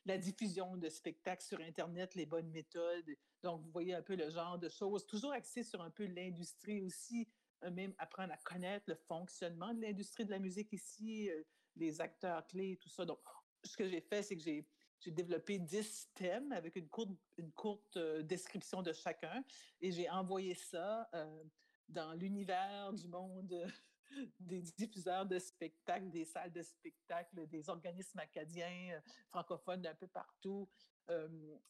la 0.04 0.18
diffusion 0.18 0.76
de 0.76 0.88
spectacles 0.88 1.44
sur 1.44 1.60
Internet, 1.60 2.14
les 2.14 2.26
bonnes 2.26 2.50
méthodes. 2.50 3.10
Donc, 3.42 3.62
vous 3.62 3.70
voyez 3.70 3.94
un 3.94 4.02
peu 4.02 4.16
le 4.16 4.30
genre 4.30 4.58
de 4.58 4.68
choses, 4.68 5.06
toujours 5.06 5.32
axé 5.32 5.62
sur 5.62 5.82
un 5.82 5.90
peu 5.90 6.06
l'industrie 6.06 6.80
aussi, 6.80 7.28
même 7.70 7.94
apprendre 7.98 8.32
à 8.32 8.38
connaître 8.38 8.84
le 8.88 8.94
fonctionnement 8.94 9.72
de 9.74 9.82
l'industrie 9.82 10.24
de 10.24 10.30
la 10.30 10.38
musique 10.38 10.72
ici, 10.72 11.30
les 11.76 12.00
acteurs 12.00 12.46
clés, 12.46 12.78
tout 12.80 12.88
ça. 12.88 13.04
Donc, 13.04 13.20
ce 13.62 13.76
que 13.76 13.86
j'ai 13.86 14.00
fait, 14.00 14.22
c'est 14.22 14.36
que 14.36 14.42
j'ai 14.42 14.66
développé 15.06 15.58
10 15.58 16.10
thèmes 16.14 16.52
avec 16.52 16.76
une 16.76 16.88
courte, 16.88 17.12
courte 17.54 17.98
description 18.22 18.82
de 18.82 18.92
chacun 18.92 19.44
et 19.80 19.92
j'ai 19.92 20.08
envoyé 20.08 20.54
ça 20.54 21.08
dans 21.88 22.14
l'univers 22.14 22.92
du 22.92 23.08
monde 23.08 23.66
des 24.40 24.62
diffuseurs 24.62 25.26
de 25.26 25.38
spectacles, 25.38 26.10
des 26.10 26.24
salles 26.24 26.52
de 26.52 26.62
spectacle, 26.62 27.46
des 27.48 27.68
organismes 27.68 28.18
acadiens 28.18 29.00
francophones 29.28 29.82
d'un 29.82 29.94
peu 29.94 30.06
partout, 30.06 30.68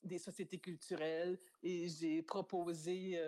des 0.02 0.18
sociétés 0.18 0.58
culturelles. 0.58 1.38
Et 1.62 1.88
j'ai 1.88 2.22
proposé 2.22 3.20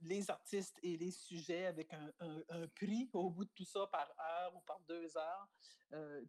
les 0.00 0.30
artistes 0.30 0.78
et 0.82 0.96
les 0.96 1.10
sujets 1.10 1.66
avec 1.66 1.92
un, 1.92 2.12
un, 2.20 2.66
prix 2.68 3.08
au 3.12 3.30
bout 3.30 3.44
de 3.44 3.50
tout 3.50 3.64
ça 3.64 3.86
par 3.86 4.08
heure 4.20 4.54
ou 4.56 4.60
par 4.60 4.80
deux 4.80 5.16
heures. 5.16 5.48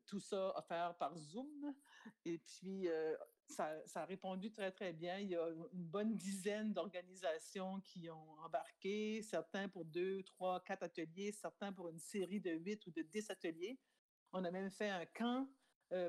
tout 0.06 0.20
ça 0.20 0.58
offert 0.58 0.96
par 0.98 1.16
Zoom. 1.18 1.74
Et 2.26 2.38
puis, 2.38 2.88
ça, 3.48 3.76
ça, 3.86 4.04
a 4.04 4.06
répondu 4.06 4.52
très, 4.52 4.72
très 4.72 4.94
bien. 4.94 5.20
Il 5.20 5.30
y 5.30 5.36
a 5.36 5.48
une 5.74 5.86
bonne 5.86 6.16
dizaine 6.16 6.74
d'organisations 6.74 7.82
qui 7.82 8.10
ont 8.10 8.40
embarqué, 8.40 9.22
certains 9.22 9.68
pour 9.68 9.86
deux, 9.86 10.24
trois, 10.24 10.62
quatre 10.64 10.84
ateliers, 10.84 11.32
certains 11.32 11.74
pour 11.74 11.90
une 11.90 12.00
série 12.00 12.40
de 12.40 12.52
huit 12.52 12.86
ou 12.88 12.92
de 12.92 13.02
dix 13.02 13.30
ateliers. 13.30 13.80
On 14.32 14.44
a 14.44 14.52
même 14.52 14.70
fait 14.70 14.90
un 14.90 15.06
camp 15.06 15.48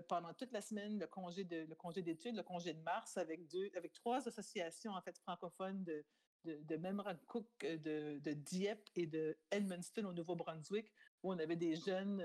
pendant 0.09 0.35
toute 0.35 0.53
la 0.53 0.61
semaine, 0.61 0.99
le 0.99 1.07
congé 1.07 1.45
de 1.45 1.59
le 1.59 1.75
congé 1.77 2.03
d'études, 2.03 2.35
le 2.35 2.43
congé 2.43 2.75
de 2.75 2.83
mars, 2.83 3.17
avec 3.17 3.47
deux, 3.49 3.71
avec 3.77 3.93
trois 3.93 4.27
associations 4.27 4.93
en 4.93 5.01
fait 5.01 5.17
francophones 5.19 5.85
de 5.85 6.05
de, 6.45 6.61
de 6.63 7.27
Cook, 7.27 7.47
de, 7.61 8.19
de, 8.19 8.33
Dieppe 8.33 8.89
et 8.97 9.07
de 9.07 9.37
Edmundston 9.51 10.05
au 10.05 10.13
Nouveau-Brunswick, 10.13 10.91
où 11.23 11.33
on 11.33 11.39
avait 11.39 11.57
des 11.57 11.77
jeunes 11.77 12.25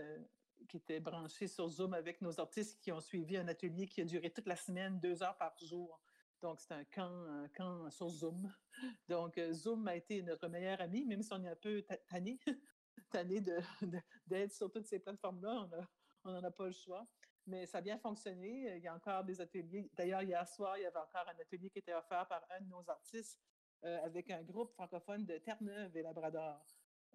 qui 0.68 0.78
étaient 0.78 1.00
branchés 1.00 1.48
sur 1.48 1.68
Zoom 1.70 1.94
avec 1.94 2.22
nos 2.22 2.40
artistes 2.40 2.80
qui 2.82 2.92
ont 2.92 3.02
suivi 3.02 3.38
un 3.38 3.48
atelier 3.48 3.88
qui 3.88 4.02
a 4.02 4.06
duré 4.06 4.30
toute 4.30 4.48
la 4.48 4.56
semaine, 4.56 5.00
deux 5.00 5.24
heures 5.24 5.38
par 5.38 5.58
jour. 5.60 6.00
Donc, 6.42 6.60
c'est 6.60 6.74
un 6.74 6.84
camp, 6.86 7.26
un 7.28 7.48
camp 7.50 7.90
sur 7.90 8.10
Zoom. 8.10 8.54
Donc, 9.08 9.40
Zoom 9.52 9.88
a 9.88 9.96
été 9.96 10.22
notre 10.24 10.48
meilleur 10.48 10.82
ami, 10.82 11.06
même 11.06 11.22
si 11.22 11.32
on 11.34 11.44
est 11.44 11.50
un 11.50 11.56
peu 11.56 11.86
tanné, 12.10 12.40
tanné 13.12 13.42
d'être 14.28 14.54
sur 14.54 14.72
toutes 14.72 14.86
ces 14.86 15.00
plateformes-là. 15.00 15.70
On 16.26 16.32
n'en 16.32 16.44
a 16.44 16.52
pas 16.52 16.66
le 16.66 16.74
choix. 16.74 17.08
Mais 17.46 17.66
ça 17.66 17.80
a 17.80 17.82
bien 17.82 17.98
fonctionné. 17.98 18.76
Il 18.78 18.84
y 18.84 18.88
a 18.88 18.96
encore 18.96 19.24
des 19.24 19.40
ateliers. 19.42 19.90
D'ailleurs, 19.96 20.22
hier 20.22 20.48
soir, 20.48 20.78
il 20.78 20.84
y 20.84 20.86
avait 20.86 20.98
encore 20.98 21.28
un 21.28 21.42
atelier 21.42 21.70
qui 21.70 21.80
était 21.80 21.94
offert 21.94 22.28
par 22.28 22.46
un 22.50 22.62
de 22.62 22.70
nos 22.70 22.90
artistes 22.90 23.40
avec 23.84 24.32
un 24.32 24.42
groupe 24.44 24.72
francophone 24.72 25.26
de 25.26 25.38
Terre-Neuve 25.38 25.96
et 25.98 26.02
Labrador, 26.02 26.66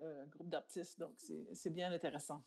un 0.00 0.26
groupe 0.26 0.48
d'artistes. 0.48 0.98
Donc, 0.98 1.14
c'est 1.54 1.70
bien 1.70 1.92
intéressant. 1.92 2.42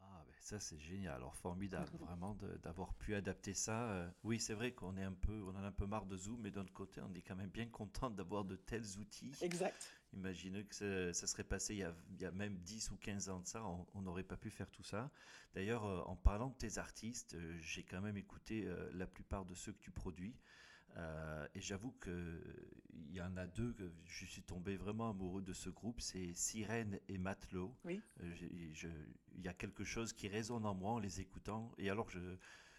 Ah, 0.00 0.24
ben 0.26 0.34
ça 0.40 0.58
c'est 0.58 0.78
génial, 0.78 1.14
alors 1.14 1.34
formidable 1.36 1.90
vraiment 1.98 2.36
d'avoir 2.62 2.94
pu 2.94 3.14
adapter 3.14 3.54
ça. 3.54 3.90
Euh, 3.92 4.10
oui, 4.24 4.40
c'est 4.40 4.54
vrai 4.54 4.72
qu'on 4.72 4.96
est 4.96 5.02
un 5.02 5.12
peu, 5.12 5.42
on 5.42 5.50
en 5.50 5.62
a 5.62 5.68
un 5.68 5.72
peu 5.72 5.86
marre 5.86 6.06
de 6.06 6.16
Zoom, 6.16 6.40
mais 6.42 6.50
d'un 6.50 6.62
autre 6.62 6.72
côté, 6.72 7.00
on 7.00 7.14
est 7.14 7.22
quand 7.22 7.36
même 7.36 7.50
bien 7.50 7.66
content 7.66 8.10
d'avoir 8.10 8.44
de 8.44 8.56
tels 8.56 8.98
outils. 8.98 9.32
Exact. 9.40 9.92
Imaginez 10.12 10.64
que 10.64 11.12
ça, 11.12 11.26
serait 11.26 11.44
passé 11.44 11.74
il 11.74 11.78
y, 11.78 11.84
a, 11.84 11.94
il 12.10 12.20
y, 12.20 12.26
a, 12.26 12.32
même 12.32 12.58
10 12.58 12.90
ou 12.90 12.96
15 12.96 13.30
ans 13.30 13.40
de 13.40 13.46
ça, 13.46 13.64
on 13.94 14.02
n'aurait 14.02 14.24
pas 14.24 14.36
pu 14.36 14.50
faire 14.50 14.70
tout 14.70 14.82
ça. 14.82 15.10
D'ailleurs, 15.54 15.86
euh, 15.86 16.02
en 16.02 16.16
parlant 16.16 16.50
de 16.50 16.56
tes 16.56 16.76
artistes, 16.76 17.34
euh, 17.34 17.56
j'ai 17.60 17.82
quand 17.82 18.02
même 18.02 18.18
écouté 18.18 18.68
la 18.92 19.06
plupart 19.06 19.46
de 19.46 19.54
ceux 19.54 19.72
que 19.72 19.80
tu 19.80 19.90
produis. 19.90 20.36
Euh, 20.96 21.46
et 21.54 21.60
j'avoue 21.60 21.92
qu'il 22.02 23.12
y 23.12 23.20
en 23.20 23.36
a 23.36 23.46
deux 23.46 23.72
que 23.72 23.90
je 24.04 24.26
suis 24.26 24.42
tombé 24.42 24.76
vraiment 24.76 25.10
amoureux 25.10 25.42
de 25.42 25.52
ce 25.52 25.70
groupe, 25.70 26.00
c'est 26.00 26.32
Sirène 26.34 26.98
et 27.08 27.18
Matelot. 27.18 27.74
Oui. 27.84 28.00
Euh, 28.20 28.34
il 29.34 29.40
y 29.40 29.48
a 29.48 29.54
quelque 29.54 29.84
chose 29.84 30.12
qui 30.12 30.28
résonne 30.28 30.66
en 30.66 30.74
moi 30.74 30.92
en 30.92 30.98
les 30.98 31.20
écoutant. 31.20 31.72
Et 31.78 31.88
alors, 31.88 32.10
je, 32.10 32.36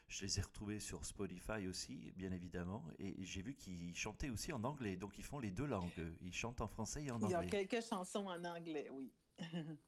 je 0.08 0.26
les 0.26 0.40
ai 0.40 0.42
retrouvés 0.42 0.80
sur 0.80 1.06
Spotify 1.06 1.68
aussi, 1.68 2.12
bien 2.16 2.32
évidemment. 2.32 2.86
Et 3.00 3.24
j'ai 3.26 3.42
vu 3.42 3.56
qu'ils 3.56 3.96
chantaient 3.96 4.30
aussi 4.30 4.54
en 4.54 4.64
anglais. 4.64 4.96
Donc, 4.96 5.18
ils 5.18 5.24
font 5.24 5.40
les 5.40 5.52
deux 5.52 5.66
langues. 5.66 5.92
Ils 6.22 6.34
chantent 6.34 6.62
en 6.62 6.68
français 6.68 7.04
et 7.04 7.12
en 7.12 7.16
anglais. 7.16 7.30
Il 7.30 7.54
y 7.54 7.58
a 7.58 7.66
quelques 7.66 7.86
chansons 7.86 8.28
en 8.28 8.44
anglais, 8.44 8.90
oui. 8.92 9.12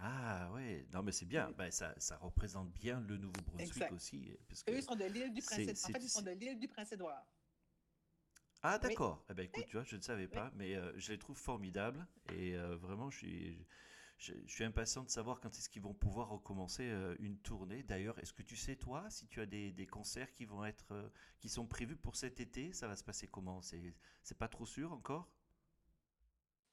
Ah 0.00 0.48
ouais, 0.52 0.86
non 0.92 1.02
mais 1.02 1.10
c'est 1.10 1.26
bien, 1.26 1.50
ben, 1.58 1.72
ça, 1.72 1.92
ça, 1.98 2.16
représente 2.18 2.70
bien 2.72 3.00
le 3.00 3.16
Nouveau-Brunswick 3.16 3.90
aussi. 3.90 4.30
Parce 4.48 4.62
que 4.62 4.70
Eux, 4.70 4.76
ils 4.76 4.82
sont 4.82 4.94
de 4.94 5.04
l'île 5.04 5.32
du 5.34 5.42
Prince-Édouard. 5.42 5.90
En 5.90 5.92
fait, 5.92 6.04
ils 6.04 6.08
sont 6.08 6.22
de 6.22 6.30
l'île 6.30 6.58
du 6.58 6.68
Prince-Édouard. 6.68 7.26
Ah 8.62 8.78
d'accord. 8.78 9.24
Eh 9.30 9.34
ben 9.34 9.44
écoute, 9.44 9.64
tu 9.66 9.76
vois, 9.76 9.84
je 9.84 9.96
ne 9.96 10.00
savais 10.00 10.26
pas, 10.26 10.50
mais 10.56 10.74
euh, 10.74 10.92
je 10.96 11.12
les 11.12 11.18
trouve 11.18 11.38
formidables 11.38 12.06
et 12.32 12.56
euh, 12.56 12.76
vraiment, 12.76 13.08
je 13.08 13.18
suis, 13.18 13.66
je, 14.18 14.32
suis 14.46 14.64
impatient 14.64 15.04
de 15.04 15.10
savoir 15.10 15.40
quand 15.40 15.50
est-ce 15.50 15.68
qu'ils 15.68 15.82
vont 15.82 15.94
pouvoir 15.94 16.28
recommencer 16.28 16.88
euh, 16.88 17.14
une 17.20 17.38
tournée. 17.38 17.84
D'ailleurs, 17.84 18.18
est-ce 18.18 18.32
que 18.32 18.42
tu 18.42 18.56
sais 18.56 18.74
toi 18.74 19.08
si 19.10 19.28
tu 19.28 19.40
as 19.40 19.46
des, 19.46 19.72
des 19.72 19.86
concerts 19.86 20.32
qui 20.32 20.44
vont 20.44 20.64
être, 20.64 21.12
qui 21.38 21.48
sont 21.48 21.66
prévus 21.66 21.96
pour 21.96 22.16
cet 22.16 22.40
été? 22.40 22.72
Ça 22.72 22.88
va 22.88 22.96
se 22.96 23.04
passer 23.04 23.28
comment? 23.28 23.62
C'est, 23.62 23.94
c'est 24.24 24.38
pas 24.38 24.48
trop 24.48 24.66
sûr 24.66 24.92
encore? 24.92 25.30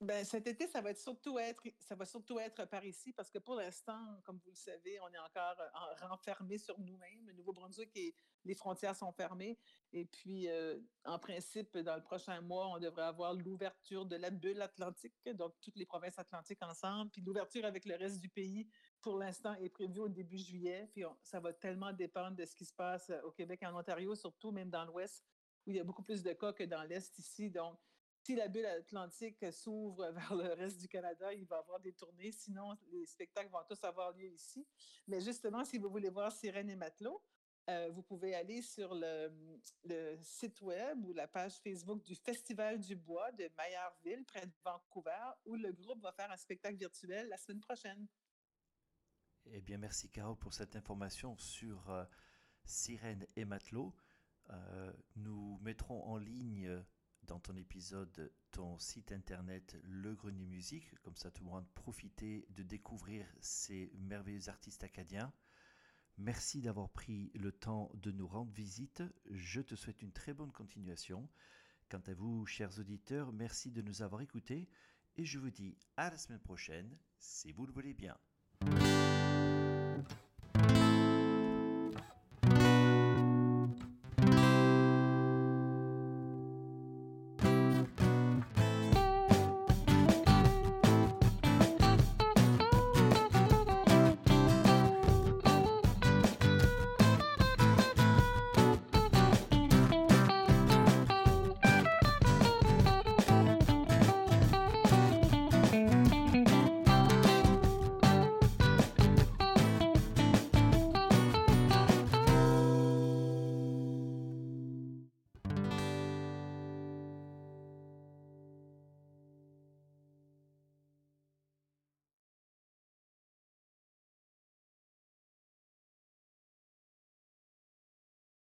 Ben, 0.01 0.25
cet 0.25 0.45
été, 0.45 0.67
ça 0.67 0.81
va 0.81 0.93
surtout 0.93 1.39
être, 1.39 1.63
ça 1.79 1.95
va 1.95 2.05
surtout 2.05 2.37
être 2.37 2.65
par 2.65 2.83
ici 2.83 3.13
parce 3.13 3.31
que 3.31 3.39
pour 3.39 3.55
l'instant, 3.55 4.19
comme 4.25 4.39
vous 4.43 4.49
le 4.49 4.55
savez, 4.55 4.99
on 4.99 5.07
est 5.07 5.17
encore 5.17 5.55
euh, 5.59 6.07
renfermé 6.07 6.57
sur 6.57 6.77
nous-mêmes. 6.79 7.25
Le 7.25 7.33
Nouveau-Brunswick 7.33 7.95
et 7.95 8.13
les 8.43 8.55
frontières 8.55 8.95
sont 8.95 9.13
fermées. 9.13 9.57
Et 9.93 10.05
puis, 10.05 10.49
euh, 10.49 10.77
en 11.05 11.17
principe, 11.17 11.77
dans 11.77 11.95
le 11.95 12.03
prochain 12.03 12.41
mois, 12.41 12.67
on 12.67 12.77
devrait 12.77 13.05
avoir 13.05 13.33
l'ouverture 13.33 14.05
de 14.05 14.17
la 14.17 14.31
bulle 14.31 14.61
atlantique, 14.61 15.13
donc 15.33 15.53
toutes 15.61 15.77
les 15.77 15.85
provinces 15.85 16.19
atlantiques 16.19 16.61
ensemble. 16.61 17.09
Puis 17.11 17.21
l'ouverture 17.21 17.63
avec 17.63 17.85
le 17.85 17.95
reste 17.95 18.19
du 18.19 18.27
pays, 18.27 18.67
pour 19.01 19.17
l'instant, 19.17 19.53
est 19.55 19.69
prévue 19.69 20.01
au 20.01 20.09
début 20.09 20.37
juillet. 20.37 20.89
Puis 20.91 21.05
ça 21.23 21.39
va 21.39 21.53
tellement 21.53 21.93
dépendre 21.93 22.35
de 22.35 22.43
ce 22.43 22.53
qui 22.53 22.65
se 22.65 22.73
passe 22.73 23.09
au 23.23 23.31
Québec 23.31 23.61
et 23.63 23.67
en 23.67 23.79
Ontario, 23.79 24.13
surtout 24.13 24.51
même 24.51 24.69
dans 24.69 24.83
l'Ouest, 24.83 25.25
où 25.65 25.71
il 25.71 25.77
y 25.77 25.79
a 25.79 25.85
beaucoup 25.85 26.03
plus 26.03 26.21
de 26.21 26.33
cas 26.33 26.51
que 26.51 26.65
dans 26.65 26.83
l'Est 26.83 27.17
ici. 27.17 27.49
Donc, 27.49 27.79
si 28.25 28.35
la 28.35 28.47
bulle 28.47 28.65
atlantique 28.65 29.45
s'ouvre 29.53 30.09
vers 30.11 30.35
le 30.35 30.53
reste 30.53 30.79
du 30.79 30.87
Canada, 30.87 31.31
il 31.31 31.45
va 31.45 31.57
y 31.57 31.59
avoir 31.59 31.79
des 31.79 31.93
tournées. 31.93 32.31
Sinon, 32.31 32.75
les 32.91 33.05
spectacles 33.05 33.51
vont 33.51 33.63
tous 33.69 33.83
avoir 33.83 34.11
lieu 34.13 34.27
ici. 34.27 34.65
Mais 35.07 35.21
justement, 35.21 35.63
si 35.63 35.77
vous 35.77 35.89
voulez 35.89 36.09
voir 36.09 36.31
Sirène 36.31 36.69
et 36.71 36.75
Matelot, 36.75 37.21
euh, 37.69 37.89
vous 37.91 38.01
pouvez 38.01 38.33
aller 38.33 38.63
sur 38.63 38.95
le, 38.95 39.31
site 40.21 40.59
web 40.61 41.05
ou 41.05 41.13
la 41.13 41.27
page 41.27 41.59
Facebook 41.59 42.03
du 42.03 42.15
Festival 42.15 42.79
du 42.79 42.95
Bois 42.95 43.31
de 43.33 43.47
Maillardville, 43.57 44.25
près 44.25 44.47
de 44.47 44.53
Vancouver, 44.63 45.31
où 45.45 45.55
le 45.55 45.71
groupe 45.71 46.01
va 46.01 46.11
faire 46.11 46.31
un 46.31 46.37
spectacle 46.37 46.77
virtuel 46.77 47.27
la 47.29 47.37
semaine 47.37 47.61
prochaine. 47.61 48.07
Eh 49.45 49.61
bien, 49.61 49.77
merci 49.77 50.09
Caro 50.09 50.35
pour 50.35 50.55
cette 50.55 50.75
information 50.75 51.37
sur 51.37 51.91
euh, 51.91 52.05
Sirène 52.63 53.27
et 53.35 53.45
Matelot. 53.45 53.93
Euh, 54.49 54.93
nous 55.15 55.59
mettrons 55.61 56.03
en 56.03 56.17
ligne 56.17 56.83
dans 57.25 57.39
ton 57.39 57.55
épisode 57.55 58.31
ton 58.51 58.77
site 58.77 59.11
internet 59.11 59.77
Le 59.83 60.15
Grenier 60.15 60.45
Musique, 60.45 60.93
comme 61.01 61.15
ça 61.15 61.31
tout 61.31 61.43
le 61.43 61.49
monde 61.49 61.67
profiter 61.73 62.45
de 62.51 62.63
découvrir 62.63 63.25
ces 63.41 63.91
merveilleux 63.97 64.49
artistes 64.49 64.83
acadiens. 64.83 65.33
Merci 66.17 66.61
d'avoir 66.61 66.89
pris 66.89 67.31
le 67.35 67.51
temps 67.51 67.91
de 67.95 68.11
nous 68.11 68.27
rendre 68.27 68.51
visite. 68.51 69.03
Je 69.29 69.61
te 69.61 69.75
souhaite 69.75 70.01
une 70.01 70.13
très 70.13 70.33
bonne 70.33 70.51
continuation. 70.51 71.27
Quant 71.89 72.03
à 72.07 72.13
vous, 72.13 72.45
chers 72.45 72.79
auditeurs, 72.79 73.31
merci 73.33 73.71
de 73.71 73.81
nous 73.81 74.01
avoir 74.01 74.21
écoutés 74.21 74.69
et 75.17 75.25
je 75.25 75.39
vous 75.39 75.51
dis 75.51 75.77
à 75.97 76.09
la 76.09 76.17
semaine 76.17 76.39
prochaine, 76.39 76.97
si 77.17 77.51
vous 77.51 77.65
le 77.65 77.73
voulez 77.73 77.93
bien. 77.93 78.17